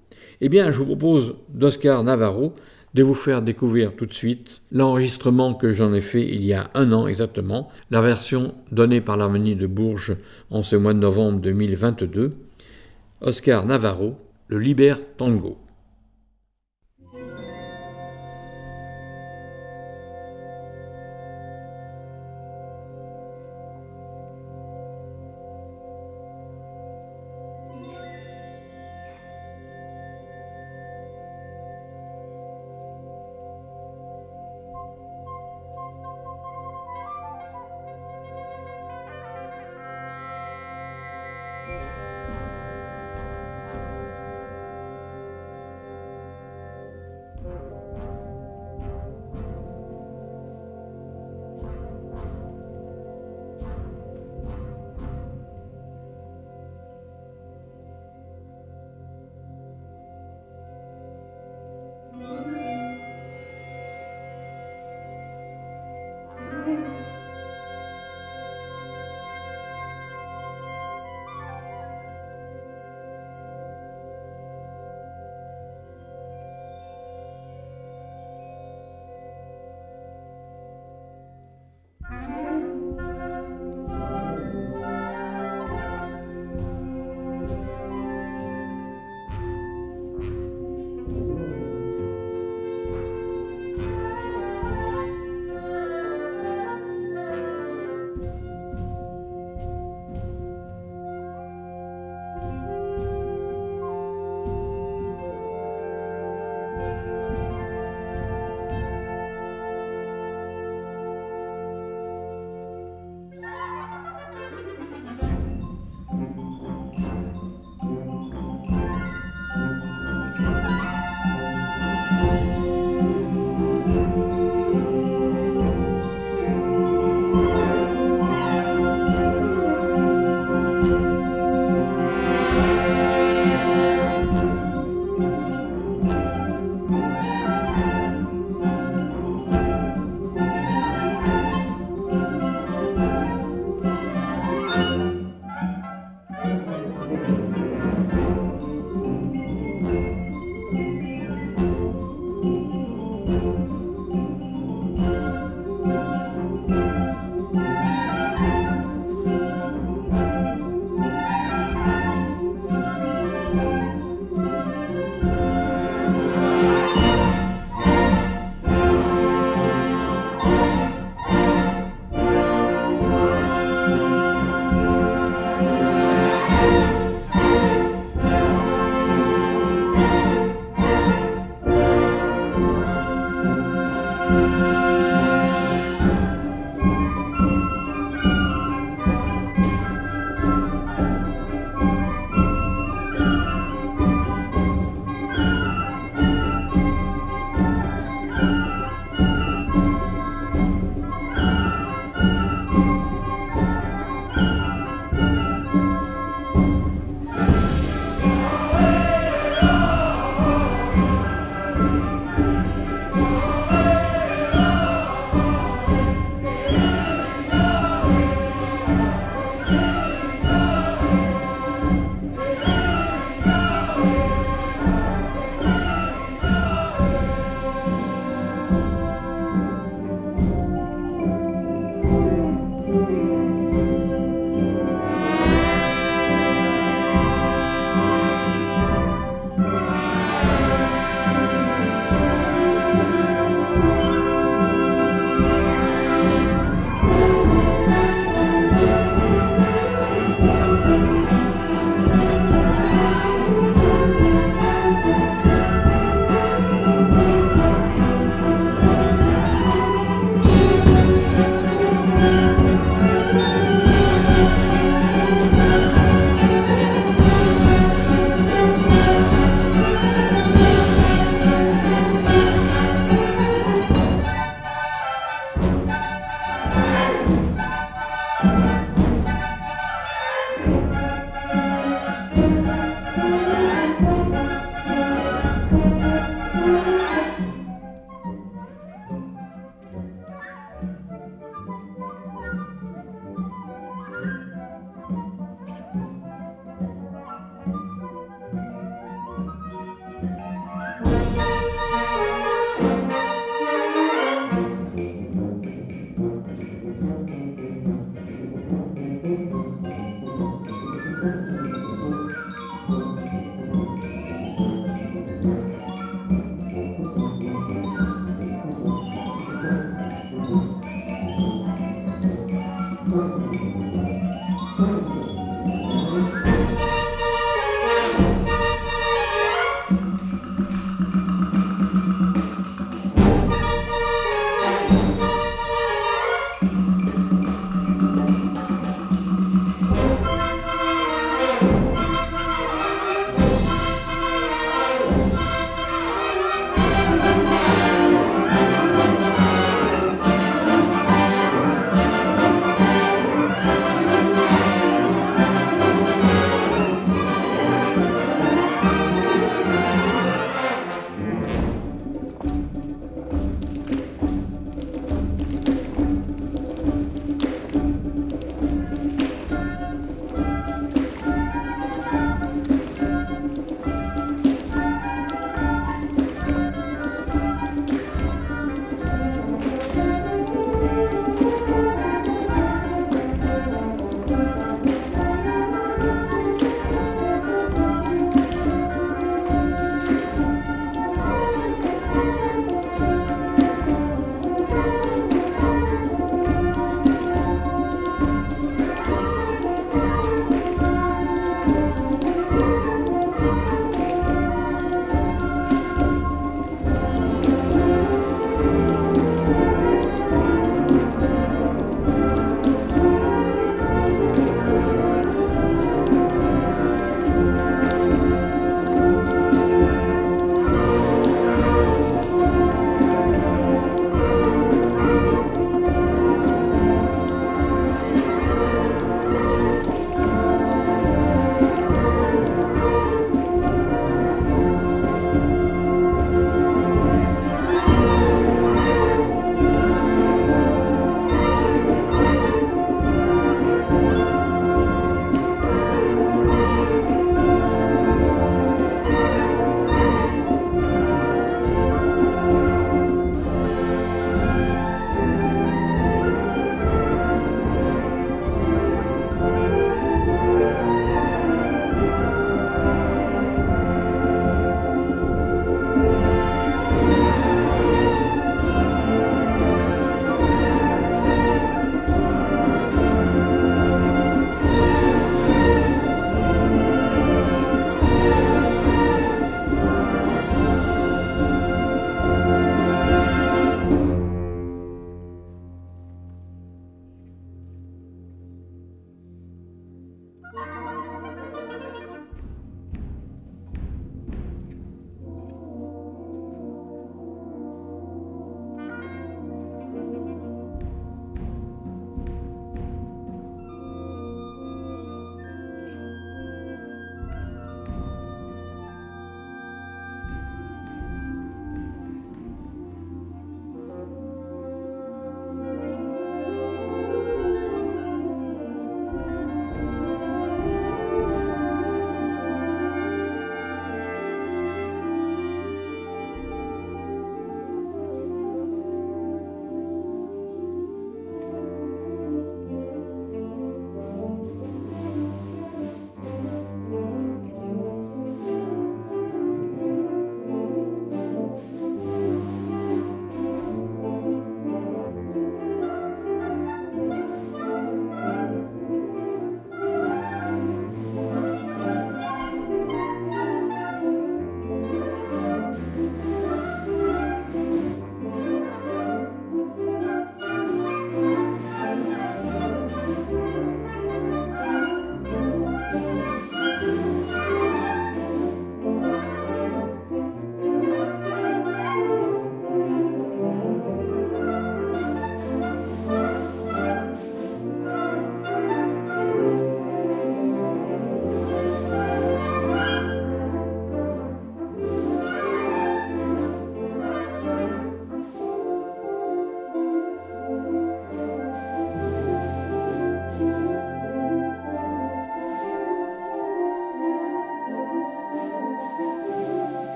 Eh 0.41 0.49
bien, 0.49 0.71
je 0.71 0.79
vous 0.79 0.87
propose 0.87 1.35
d'Oscar 1.49 2.03
Navarro 2.03 2.55
de 2.95 3.03
vous 3.03 3.15
faire 3.15 3.43
découvrir 3.43 3.95
tout 3.97 4.07
de 4.07 4.13
suite 4.13 4.61
l'enregistrement 4.71 5.55
que 5.55 5.71
j'en 5.71 5.95
ai 5.95 6.03
fait 6.03 6.27
il 6.27 6.45
y 6.45 6.53
a 6.53 6.71
un 6.75 6.93
an 6.93 7.07
exactement, 7.07 7.71
la 7.91 8.03
version 8.03 8.55
donnée 8.71 9.01
par 9.01 9.17
l'harmonie 9.17 9.57
de 9.57 9.67
Bourges 9.67 10.17
en 10.51 10.63
ce 10.63 10.77
mois 10.77 10.93
de 10.93 10.99
novembre 10.99 11.41
2022, 11.41 12.33
Oscar 13.23 13.65
Navarro, 13.65 14.17
le 14.49 14.59
Liber 14.59 14.97
Tango. 15.17 15.57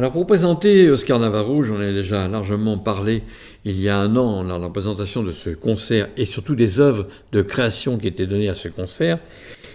Alors 0.00 0.12
pour 0.12 0.26
présenter 0.26 0.88
Oscar 0.88 1.18
Navarro, 1.18 1.62
j'en 1.62 1.78
ai 1.78 1.92
déjà 1.92 2.26
largement 2.26 2.78
parlé 2.78 3.20
il 3.66 3.78
y 3.78 3.90
a 3.90 3.98
un 3.98 4.16
an 4.16 4.42
de 4.44 4.48
la 4.48 4.70
présentation 4.70 5.22
de 5.22 5.30
ce 5.30 5.50
concert 5.50 6.08
et 6.16 6.24
surtout 6.24 6.54
des 6.54 6.80
œuvres 6.80 7.06
de 7.32 7.42
création 7.42 7.98
qui 7.98 8.06
étaient 8.06 8.26
données 8.26 8.48
à 8.48 8.54
ce 8.54 8.68
concert. 8.68 9.18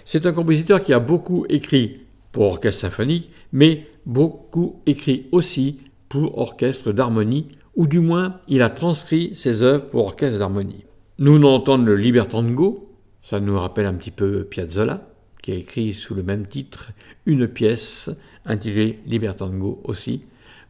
C'est 0.04 0.26
un 0.26 0.32
compositeur 0.32 0.82
qui 0.82 0.94
a 0.94 1.00
beaucoup 1.00 1.46
écrit 1.48 2.00
pour 2.32 2.46
orchestre 2.46 2.82
symphonique, 2.82 3.30
mais 3.54 3.86
beaucoup 4.08 4.82
écrit 4.88 5.28
aussi 5.32 5.78
pour 6.10 6.40
orchestre 6.40 6.92
d'harmonie, 6.92 7.50
ou 7.76 7.86
du 7.86 8.00
moins 8.00 8.40
il 8.48 8.64
a 8.64 8.72
transcrit 8.72 9.36
ses 9.36 9.62
œuvres 9.62 9.86
pour 9.92 10.06
orchestre 10.06 10.40
d'harmonie. 10.40 10.86
Nous 11.20 11.34
venons 11.34 11.52
d'entendre 11.52 11.86
le 11.86 11.98
Libertango, 11.98 12.90
ça 13.22 13.40
nous 13.40 13.60
rappelle 13.60 13.86
un 13.86 13.94
petit 13.94 14.10
peu 14.10 14.44
Piazzolla, 14.44 15.08
qui 15.44 15.52
a 15.52 15.56
écrit 15.56 15.94
sous 15.94 16.16
le 16.16 16.24
même 16.24 16.48
titre 16.48 16.90
une 17.28 17.48
pièce 17.48 18.10
intitulée 18.46 19.00
Libertango 19.06 19.82
aussi, 19.84 20.22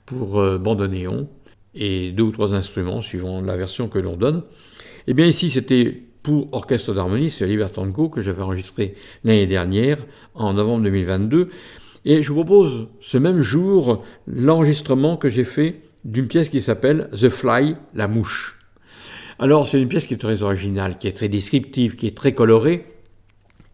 pour 0.05 0.39
euh, 0.39 0.57
bandoneon 0.57 1.27
et 1.73 2.11
deux 2.11 2.23
ou 2.23 2.31
trois 2.31 2.53
instruments 2.53 3.01
suivant 3.01 3.41
la 3.41 3.57
version 3.57 3.87
que 3.87 3.99
l'on 3.99 4.15
donne. 4.15 4.43
Et 5.07 5.11
eh 5.11 5.13
bien 5.13 5.25
ici 5.25 5.49
c'était 5.49 6.03
pour 6.23 6.51
orchestre 6.53 6.93
d'harmonie, 6.93 7.29
c'est 7.29 7.45
Libertango 7.45 8.09
que 8.09 8.21
j'avais 8.21 8.41
enregistré 8.41 8.95
l'année 9.23 9.45
dernière, 9.45 9.99
en 10.33 10.53
novembre 10.53 10.83
2022. 10.83 11.49
Et 12.05 12.21
je 12.21 12.29
vous 12.29 12.43
propose 12.43 12.87
ce 12.99 13.17
même 13.17 13.41
jour 13.41 14.03
l'enregistrement 14.25 15.17
que 15.17 15.29
j'ai 15.29 15.43
fait 15.43 15.81
d'une 16.03 16.27
pièce 16.27 16.49
qui 16.49 16.61
s'appelle 16.61 17.09
The 17.11 17.29
Fly, 17.29 17.75
la 17.93 18.07
mouche. 18.07 18.59
Alors 19.37 19.67
c'est 19.67 19.79
une 19.79 19.87
pièce 19.87 20.05
qui 20.05 20.13
est 20.13 20.17
très 20.17 20.41
originale, 20.41 20.97
qui 20.97 21.07
est 21.07 21.13
très 21.13 21.29
descriptive, 21.29 21.95
qui 21.95 22.07
est 22.07 22.17
très 22.17 22.33
colorée 22.33 22.85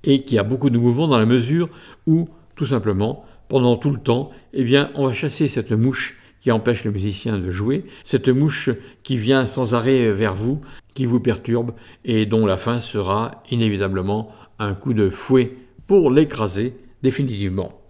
et 0.03 0.23
qui 0.23 0.37
a 0.37 0.43
beaucoup 0.43 0.69
de 0.69 0.77
mouvements 0.77 1.07
dans 1.07 1.19
la 1.19 1.25
mesure 1.25 1.69
où, 2.07 2.27
tout 2.55 2.65
simplement, 2.65 3.23
pendant 3.51 3.75
tout 3.75 3.91
le 3.91 3.99
temps, 3.99 4.31
eh 4.53 4.63
bien, 4.63 4.91
on 4.95 5.07
va 5.07 5.11
chasser 5.11 5.49
cette 5.49 5.73
mouche 5.73 6.17
qui 6.39 6.53
empêche 6.53 6.85
le 6.85 6.91
musicien 6.91 7.37
de 7.37 7.49
jouer, 7.49 7.83
cette 8.05 8.29
mouche 8.29 8.69
qui 9.03 9.17
vient 9.17 9.45
sans 9.45 9.75
arrêt 9.75 10.13
vers 10.13 10.35
vous, 10.35 10.61
qui 10.93 11.05
vous 11.05 11.19
perturbe 11.19 11.73
et 12.05 12.25
dont 12.25 12.45
la 12.45 12.55
fin 12.55 12.79
sera 12.79 13.43
inévitablement 13.51 14.31
un 14.57 14.73
coup 14.73 14.93
de 14.93 15.09
fouet 15.09 15.51
pour 15.85 16.11
l'écraser 16.11 16.75
définitivement. 17.03 17.81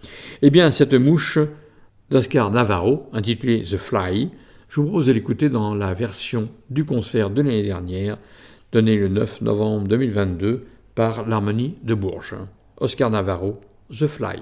Eh 0.42 0.50
bien, 0.50 0.72
cette 0.72 0.96
mouche 0.96 1.38
d'Oscar 2.10 2.50
Navarro, 2.50 3.08
intitulée 3.14 3.62
The 3.62 3.78
Fly, 3.78 4.32
je 4.68 4.82
vous 4.82 4.88
propose 4.88 5.06
de 5.06 5.12
l'écouter 5.12 5.50
dans 5.50 5.76
la 5.76 5.94
version 5.94 6.50
du 6.72 6.86
concert 6.86 7.30
de 7.30 7.44
l'année 7.44 7.62
dernière, 7.62 8.18
donnée 8.72 8.98
le 8.98 9.10
9 9.10 9.42
novembre 9.42 9.88
2022 9.90 10.66
par 10.96 11.30
l'Harmonie 11.30 11.76
de 11.84 11.94
Bourges. 11.94 12.36
Oscar 12.78 13.12
Navarro, 13.12 13.62
The 13.92 14.08
Fly. 14.08 14.42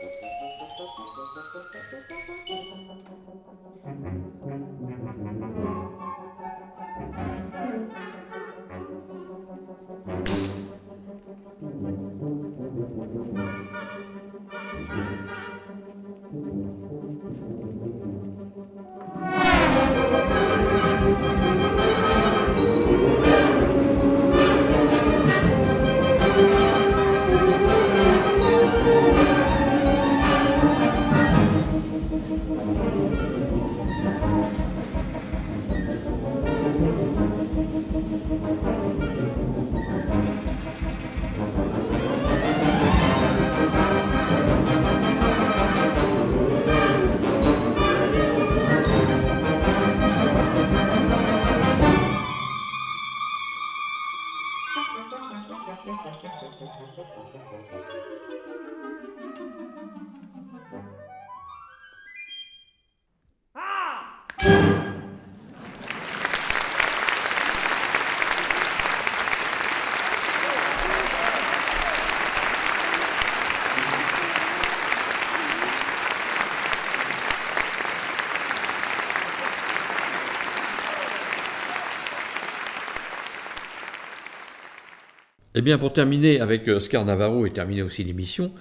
Eh 85.53 85.61
bien, 85.61 85.77
pour 85.77 85.91
terminer 85.91 86.39
avec 86.39 86.67
euh, 86.69 86.77
Oscar 86.77 87.03
Navarro 87.03 87.45
et 87.45 87.51
terminer 87.51 87.81
aussi 87.81 88.05
l'émission, 88.05 88.53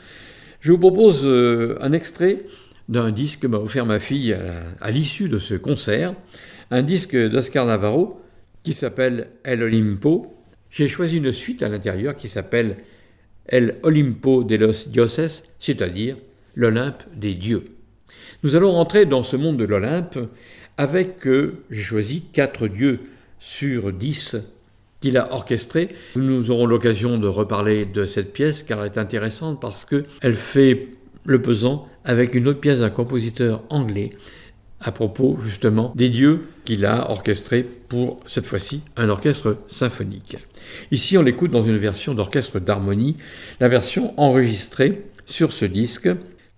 je 0.60 0.72
vous 0.72 0.78
propose 0.78 1.22
euh, 1.24 1.78
un 1.80 1.92
extrait 1.92 2.44
d'un 2.88 3.12
disque 3.12 3.42
que 3.42 3.46
m'a 3.46 3.58
offert 3.58 3.86
ma 3.86 4.00
fille 4.00 4.32
à, 4.32 4.90
l'issue 4.90 5.28
de 5.28 5.38
ce 5.38 5.54
concert, 5.54 6.14
un 6.72 6.82
disque 6.82 7.16
d'Oscar 7.16 7.64
Navarro 7.64 8.20
qui 8.64 8.72
s'appelle 8.72 9.28
El 9.44 9.62
Olimpo. 9.62 10.36
J'ai 10.70 10.88
choisi 10.88 11.18
une 11.18 11.30
suite 11.30 11.62
à 11.62 11.68
l'intérieur 11.68 12.16
qui 12.16 12.28
s'appelle 12.28 12.78
El 13.46 13.76
Olimpo 13.84 14.42
de 14.42 14.56
los 14.56 14.88
Dioses, 14.88 15.44
c'est-à-dire 15.60 16.16
l'Olympe 16.56 17.04
des 17.14 17.34
dieux. 17.34 17.66
Nous 18.42 18.56
allons 18.56 18.72
rentrer 18.72 19.06
dans 19.06 19.22
ce 19.22 19.36
monde 19.36 19.56
de 19.56 19.64
l'Olympe 19.64 20.18
avec, 20.76 21.28
euh, 21.28 21.62
j'ai 21.70 21.82
choisi 21.82 22.24
quatre 22.32 22.66
dieux 22.66 22.98
sur 23.38 23.92
dix 23.92 24.36
qu'il 25.00 25.16
a 25.16 25.32
orchestré. 25.32 25.88
Nous 26.16 26.50
aurons 26.50 26.66
l'occasion 26.66 27.18
de 27.18 27.26
reparler 27.26 27.84
de 27.86 28.04
cette 28.04 28.32
pièce 28.32 28.62
car 28.62 28.80
elle 28.80 28.92
est 28.92 28.98
intéressante 28.98 29.60
parce 29.60 29.84
qu'elle 29.84 30.34
fait 30.34 30.88
le 31.24 31.42
pesant 31.42 31.86
avec 32.04 32.34
une 32.34 32.48
autre 32.48 32.60
pièce 32.60 32.80
d'un 32.80 32.90
compositeur 32.90 33.62
anglais 33.70 34.12
à 34.80 34.92
propos 34.92 35.38
justement 35.42 35.92
des 35.94 36.08
dieux 36.08 36.48
qu'il 36.64 36.86
a 36.86 37.10
orchestrés 37.10 37.62
pour 37.62 38.20
cette 38.26 38.46
fois-ci 38.46 38.80
un 38.96 39.08
orchestre 39.10 39.58
symphonique. 39.68 40.38
Ici 40.90 41.18
on 41.18 41.22
l'écoute 41.22 41.50
dans 41.50 41.62
une 41.62 41.76
version 41.76 42.14
d'orchestre 42.14 42.60
d'harmonie, 42.60 43.16
la 43.60 43.68
version 43.68 44.18
enregistrée 44.18 45.04
sur 45.26 45.52
ce 45.52 45.64
disque. 45.64 46.08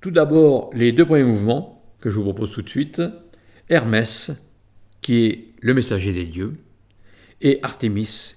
Tout 0.00 0.10
d'abord 0.10 0.70
les 0.74 0.92
deux 0.92 1.04
premiers 1.04 1.24
mouvements 1.24 1.82
que 2.00 2.10
je 2.10 2.16
vous 2.16 2.24
propose 2.24 2.52
tout 2.52 2.62
de 2.62 2.68
suite. 2.68 3.02
Hermès, 3.68 4.32
qui 5.00 5.26
est 5.26 5.44
le 5.60 5.74
messager 5.74 6.12
des 6.12 6.24
dieux, 6.24 6.54
et 7.42 7.58
Artémis, 7.62 8.34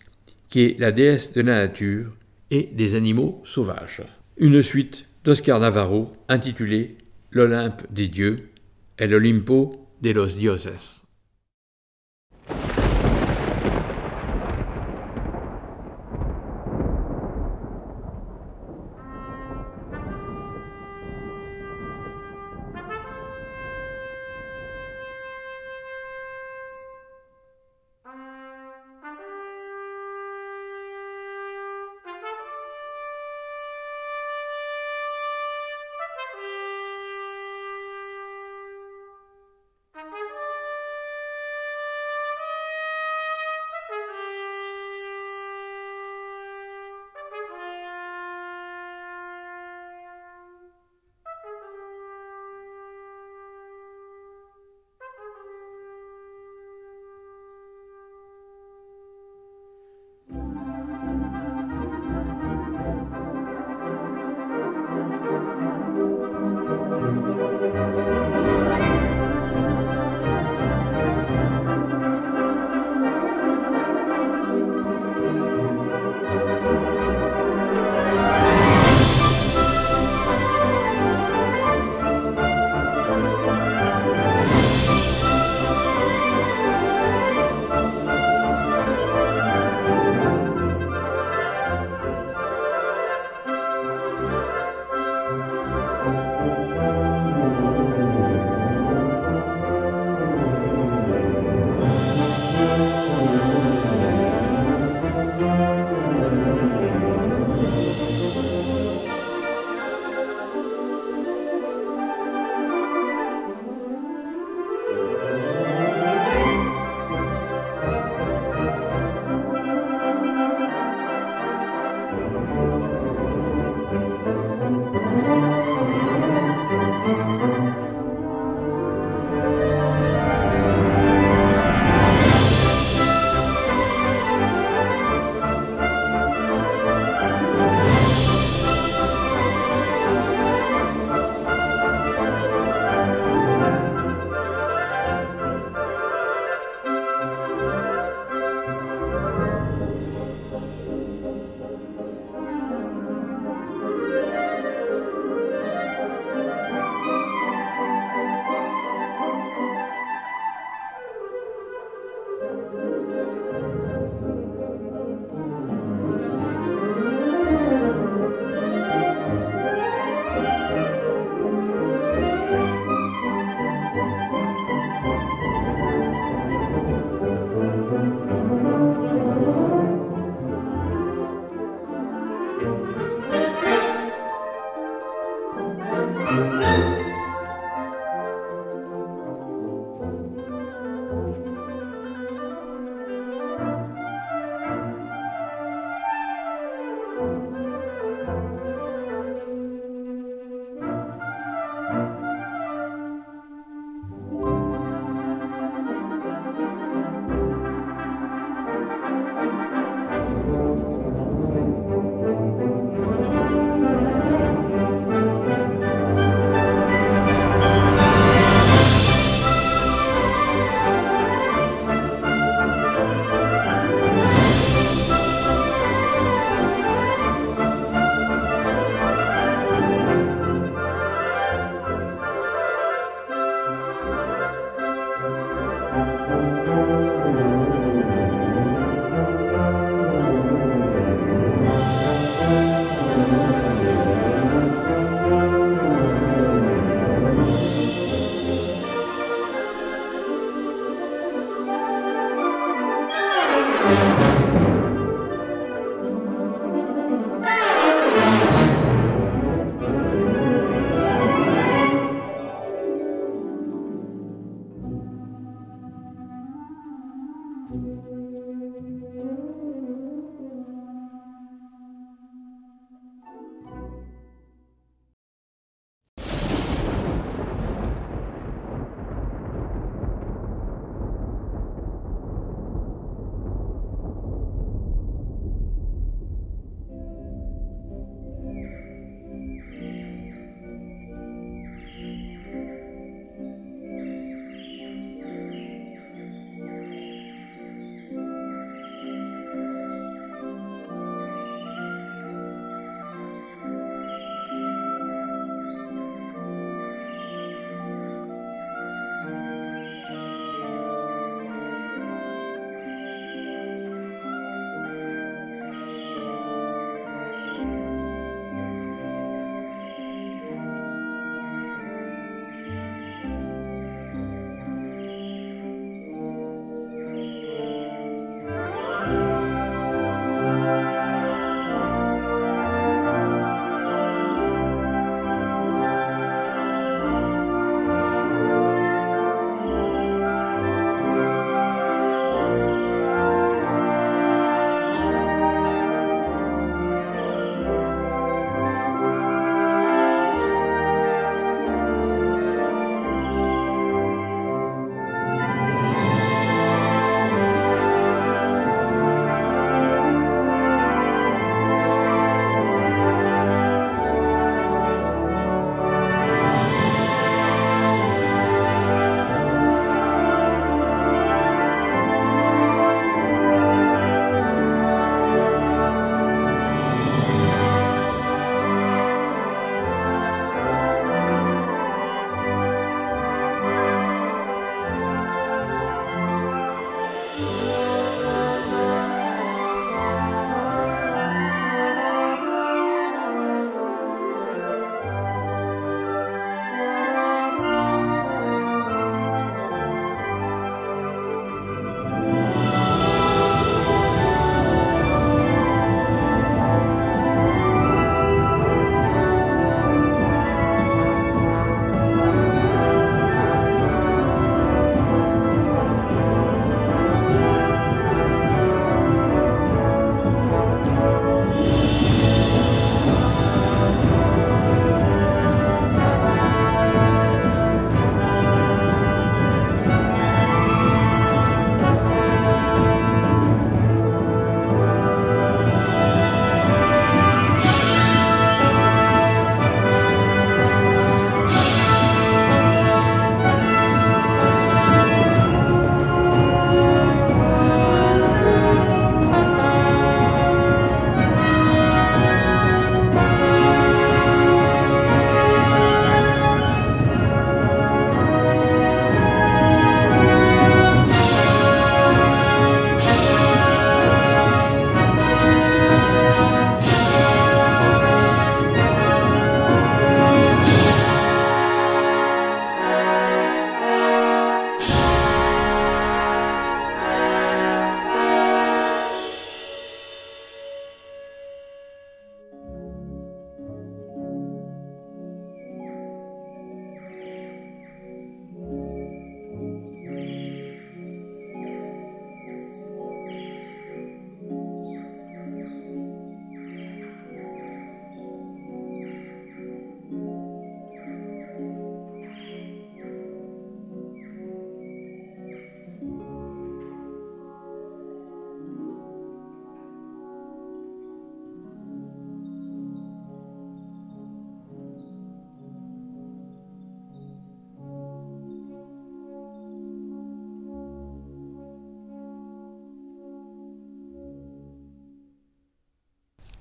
qui 0.50 0.64
est 0.64 0.80
la 0.80 0.92
déesse 0.92 1.32
de 1.34 1.42
la 1.42 1.68
nature 1.68 2.12
et 2.52 2.70
des 2.74 2.96
animaux 2.96 3.42
sauvages. 3.46 4.02
Une 4.38 4.62
suite 4.62 5.08
d'Oscar 5.24 5.60
Navarro 5.60 6.14
intitulée 6.28 6.98
L'Olympe 7.32 7.84
des 7.92 8.08
dieux, 8.08 8.50
El 8.98 9.14
Olimpo 9.14 9.88
de 10.02 10.12
los 10.12 10.36
dioses. 10.38 11.05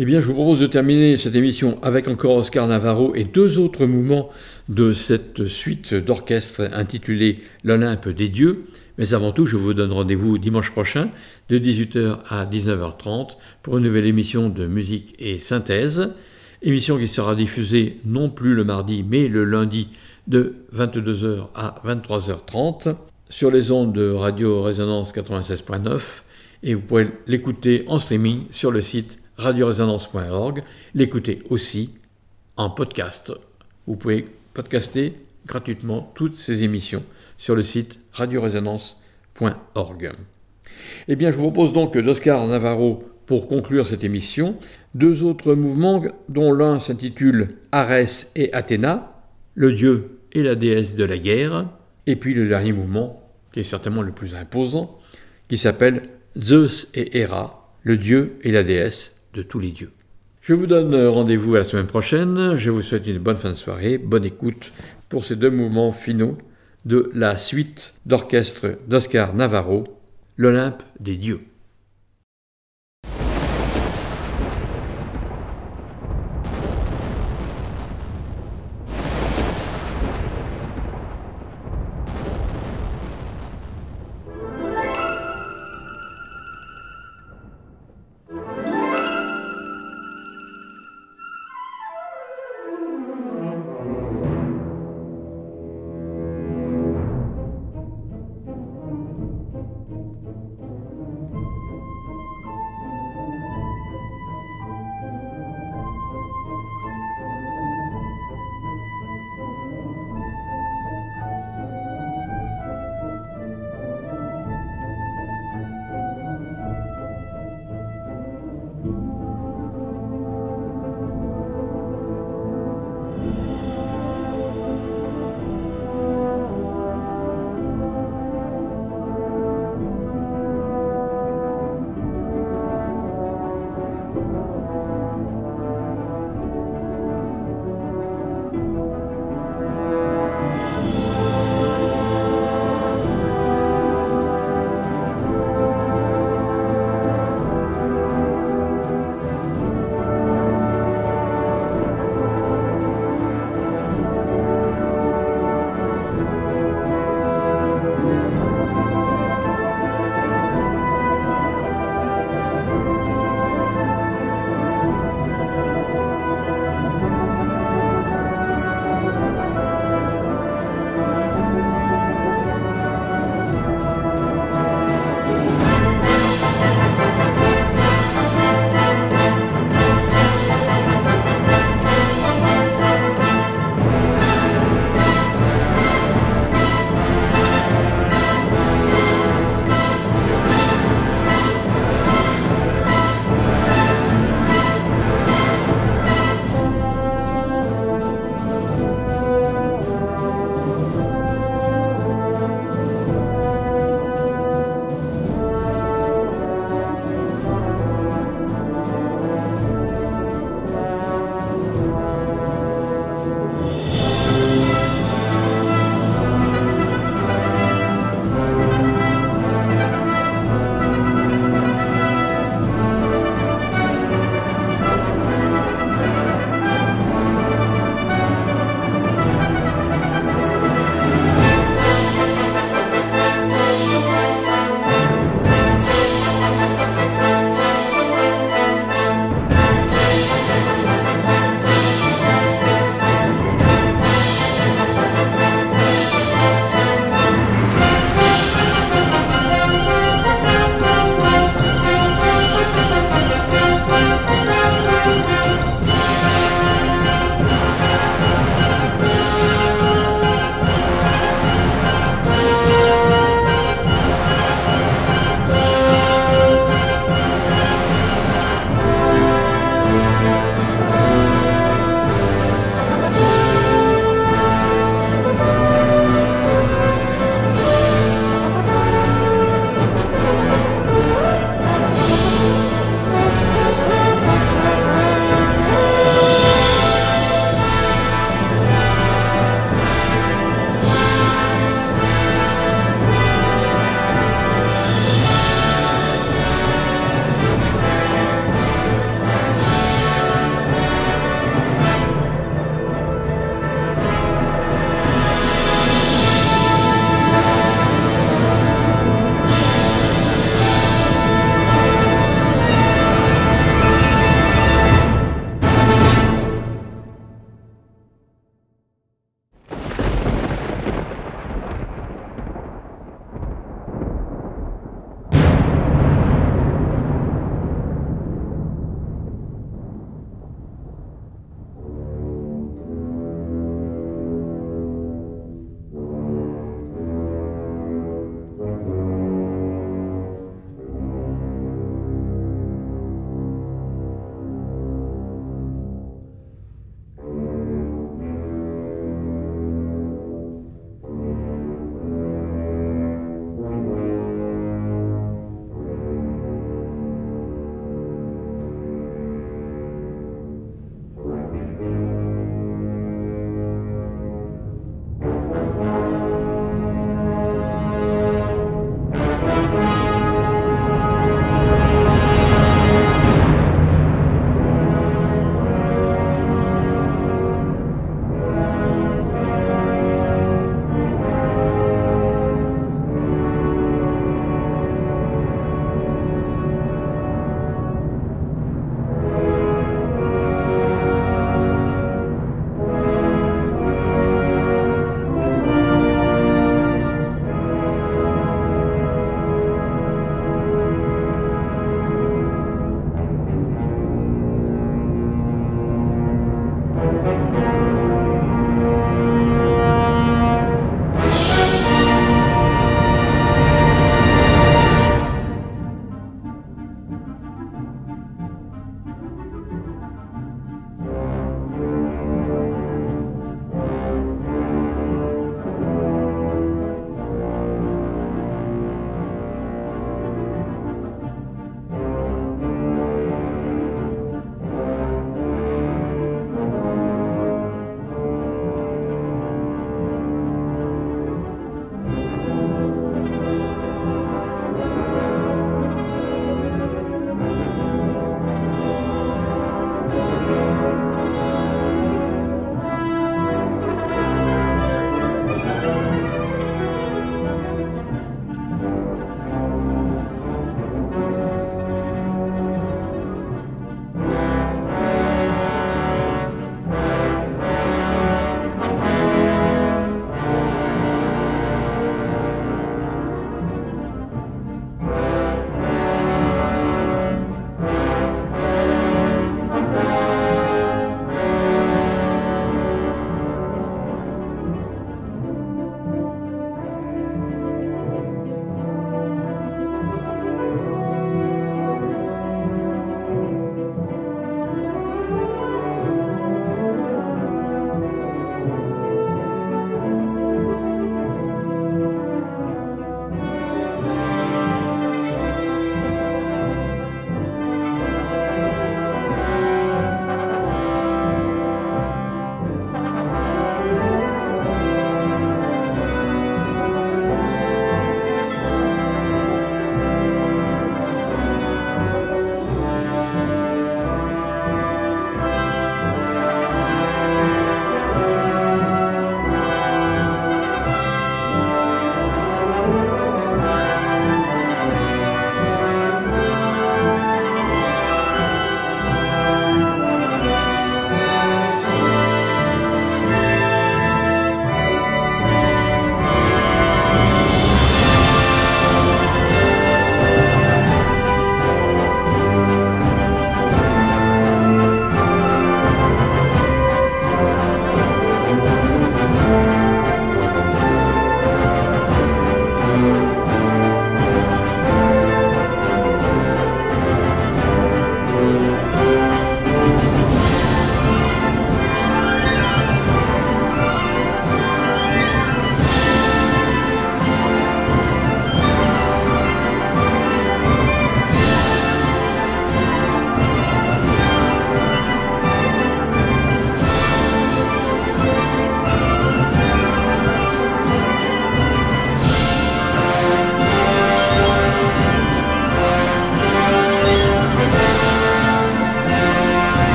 Eh 0.00 0.04
bien, 0.04 0.20
je 0.20 0.28
vous 0.28 0.34
propose 0.34 0.60
de 0.60 0.68
terminer 0.68 1.16
cette 1.16 1.34
émission 1.34 1.76
avec 1.82 2.06
encore 2.06 2.36
Oscar 2.36 2.68
Navarro 2.68 3.16
et 3.16 3.24
deux 3.24 3.58
autres 3.58 3.84
mouvements 3.84 4.30
de 4.68 4.92
cette 4.92 5.46
suite 5.46 5.92
d'orchestre 5.92 6.70
intitulée 6.72 7.40
L'Olympe 7.64 8.08
des 8.08 8.28
dieux. 8.28 8.66
Mais 8.96 9.12
avant 9.12 9.32
tout, 9.32 9.44
je 9.44 9.56
vous 9.56 9.74
donne 9.74 9.90
rendez-vous 9.90 10.38
dimanche 10.38 10.70
prochain 10.70 11.08
de 11.48 11.58
18h 11.58 12.18
à 12.28 12.46
19h30 12.46 13.38
pour 13.64 13.78
une 13.78 13.84
nouvelle 13.84 14.06
émission 14.06 14.50
de 14.50 14.68
musique 14.68 15.16
et 15.18 15.40
synthèse. 15.40 16.10
Émission 16.62 16.96
qui 16.96 17.08
sera 17.08 17.34
diffusée 17.34 17.98
non 18.04 18.30
plus 18.30 18.54
le 18.54 18.62
mardi 18.62 19.04
mais 19.08 19.26
le 19.26 19.42
lundi 19.42 19.88
de 20.28 20.54
22h 20.76 21.48
à 21.56 21.82
23h30 21.84 22.94
sur 23.30 23.50
les 23.50 23.72
ondes 23.72 23.92
de 23.92 24.12
Radio 24.12 24.62
Résonance 24.62 25.12
96.9 25.12 26.22
et 26.62 26.74
vous 26.74 26.82
pouvez 26.82 27.08
l'écouter 27.26 27.82
en 27.88 27.98
streaming 27.98 28.44
sur 28.52 28.70
le 28.70 28.80
site 28.80 29.18
radioresonance.org, 29.38 30.62
l'écouter 30.94 31.42
aussi 31.48 31.94
en 32.56 32.70
podcast. 32.70 33.32
Vous 33.86 33.96
pouvez 33.96 34.26
podcaster 34.52 35.14
gratuitement 35.46 36.12
toutes 36.14 36.36
ces 36.36 36.64
émissions 36.64 37.04
sur 37.38 37.54
le 37.54 37.62
site 37.62 37.98
radioresonance.org. 38.12 40.12
Eh 41.06 41.16
bien, 41.16 41.30
je 41.30 41.36
vous 41.36 41.50
propose 41.50 41.72
donc 41.72 41.96
d'Oscar 41.96 42.46
Navarro 42.46 43.04
pour 43.26 43.46
conclure 43.46 43.86
cette 43.86 44.04
émission 44.04 44.56
deux 44.94 45.24
autres 45.24 45.54
mouvements 45.54 46.02
dont 46.28 46.52
l'un 46.52 46.80
s'intitule 46.80 47.56
Arès 47.72 48.30
et 48.34 48.52
Athéna, 48.52 49.22
le 49.54 49.72
dieu 49.72 50.20
et 50.32 50.42
la 50.42 50.54
déesse 50.54 50.96
de 50.96 51.04
la 51.04 51.18
guerre, 51.18 51.68
et 52.06 52.16
puis 52.16 52.34
le 52.34 52.48
dernier 52.48 52.72
mouvement, 52.72 53.22
qui 53.52 53.60
est 53.60 53.64
certainement 53.64 54.02
le 54.02 54.12
plus 54.12 54.34
imposant, 54.34 54.98
qui 55.48 55.58
s'appelle 55.58 56.02
Zeus 56.38 56.88
et 56.94 57.18
Héra, 57.18 57.74
le 57.82 57.96
dieu 57.96 58.38
et 58.42 58.50
la 58.50 58.62
déesse 58.62 59.17
de 59.34 59.42
tous 59.42 59.58
les 59.58 59.70
dieux. 59.70 59.92
Je 60.40 60.54
vous 60.54 60.66
donne 60.66 60.94
rendez-vous 61.06 61.54
à 61.54 61.58
la 61.58 61.64
semaine 61.64 61.86
prochaine, 61.86 62.56
je 62.56 62.70
vous 62.70 62.82
souhaite 62.82 63.06
une 63.06 63.18
bonne 63.18 63.36
fin 63.36 63.50
de 63.50 63.54
soirée, 63.54 63.98
bonne 63.98 64.24
écoute 64.24 64.72
pour 65.08 65.24
ces 65.24 65.36
deux 65.36 65.50
mouvements 65.50 65.92
finaux 65.92 66.38
de 66.84 67.10
la 67.14 67.36
suite 67.36 67.94
d'orchestre 68.06 68.78
d'Oscar 68.86 69.34
Navarro, 69.34 69.84
l'Olympe 70.36 70.82
des 71.00 71.16
dieux. 71.16 71.40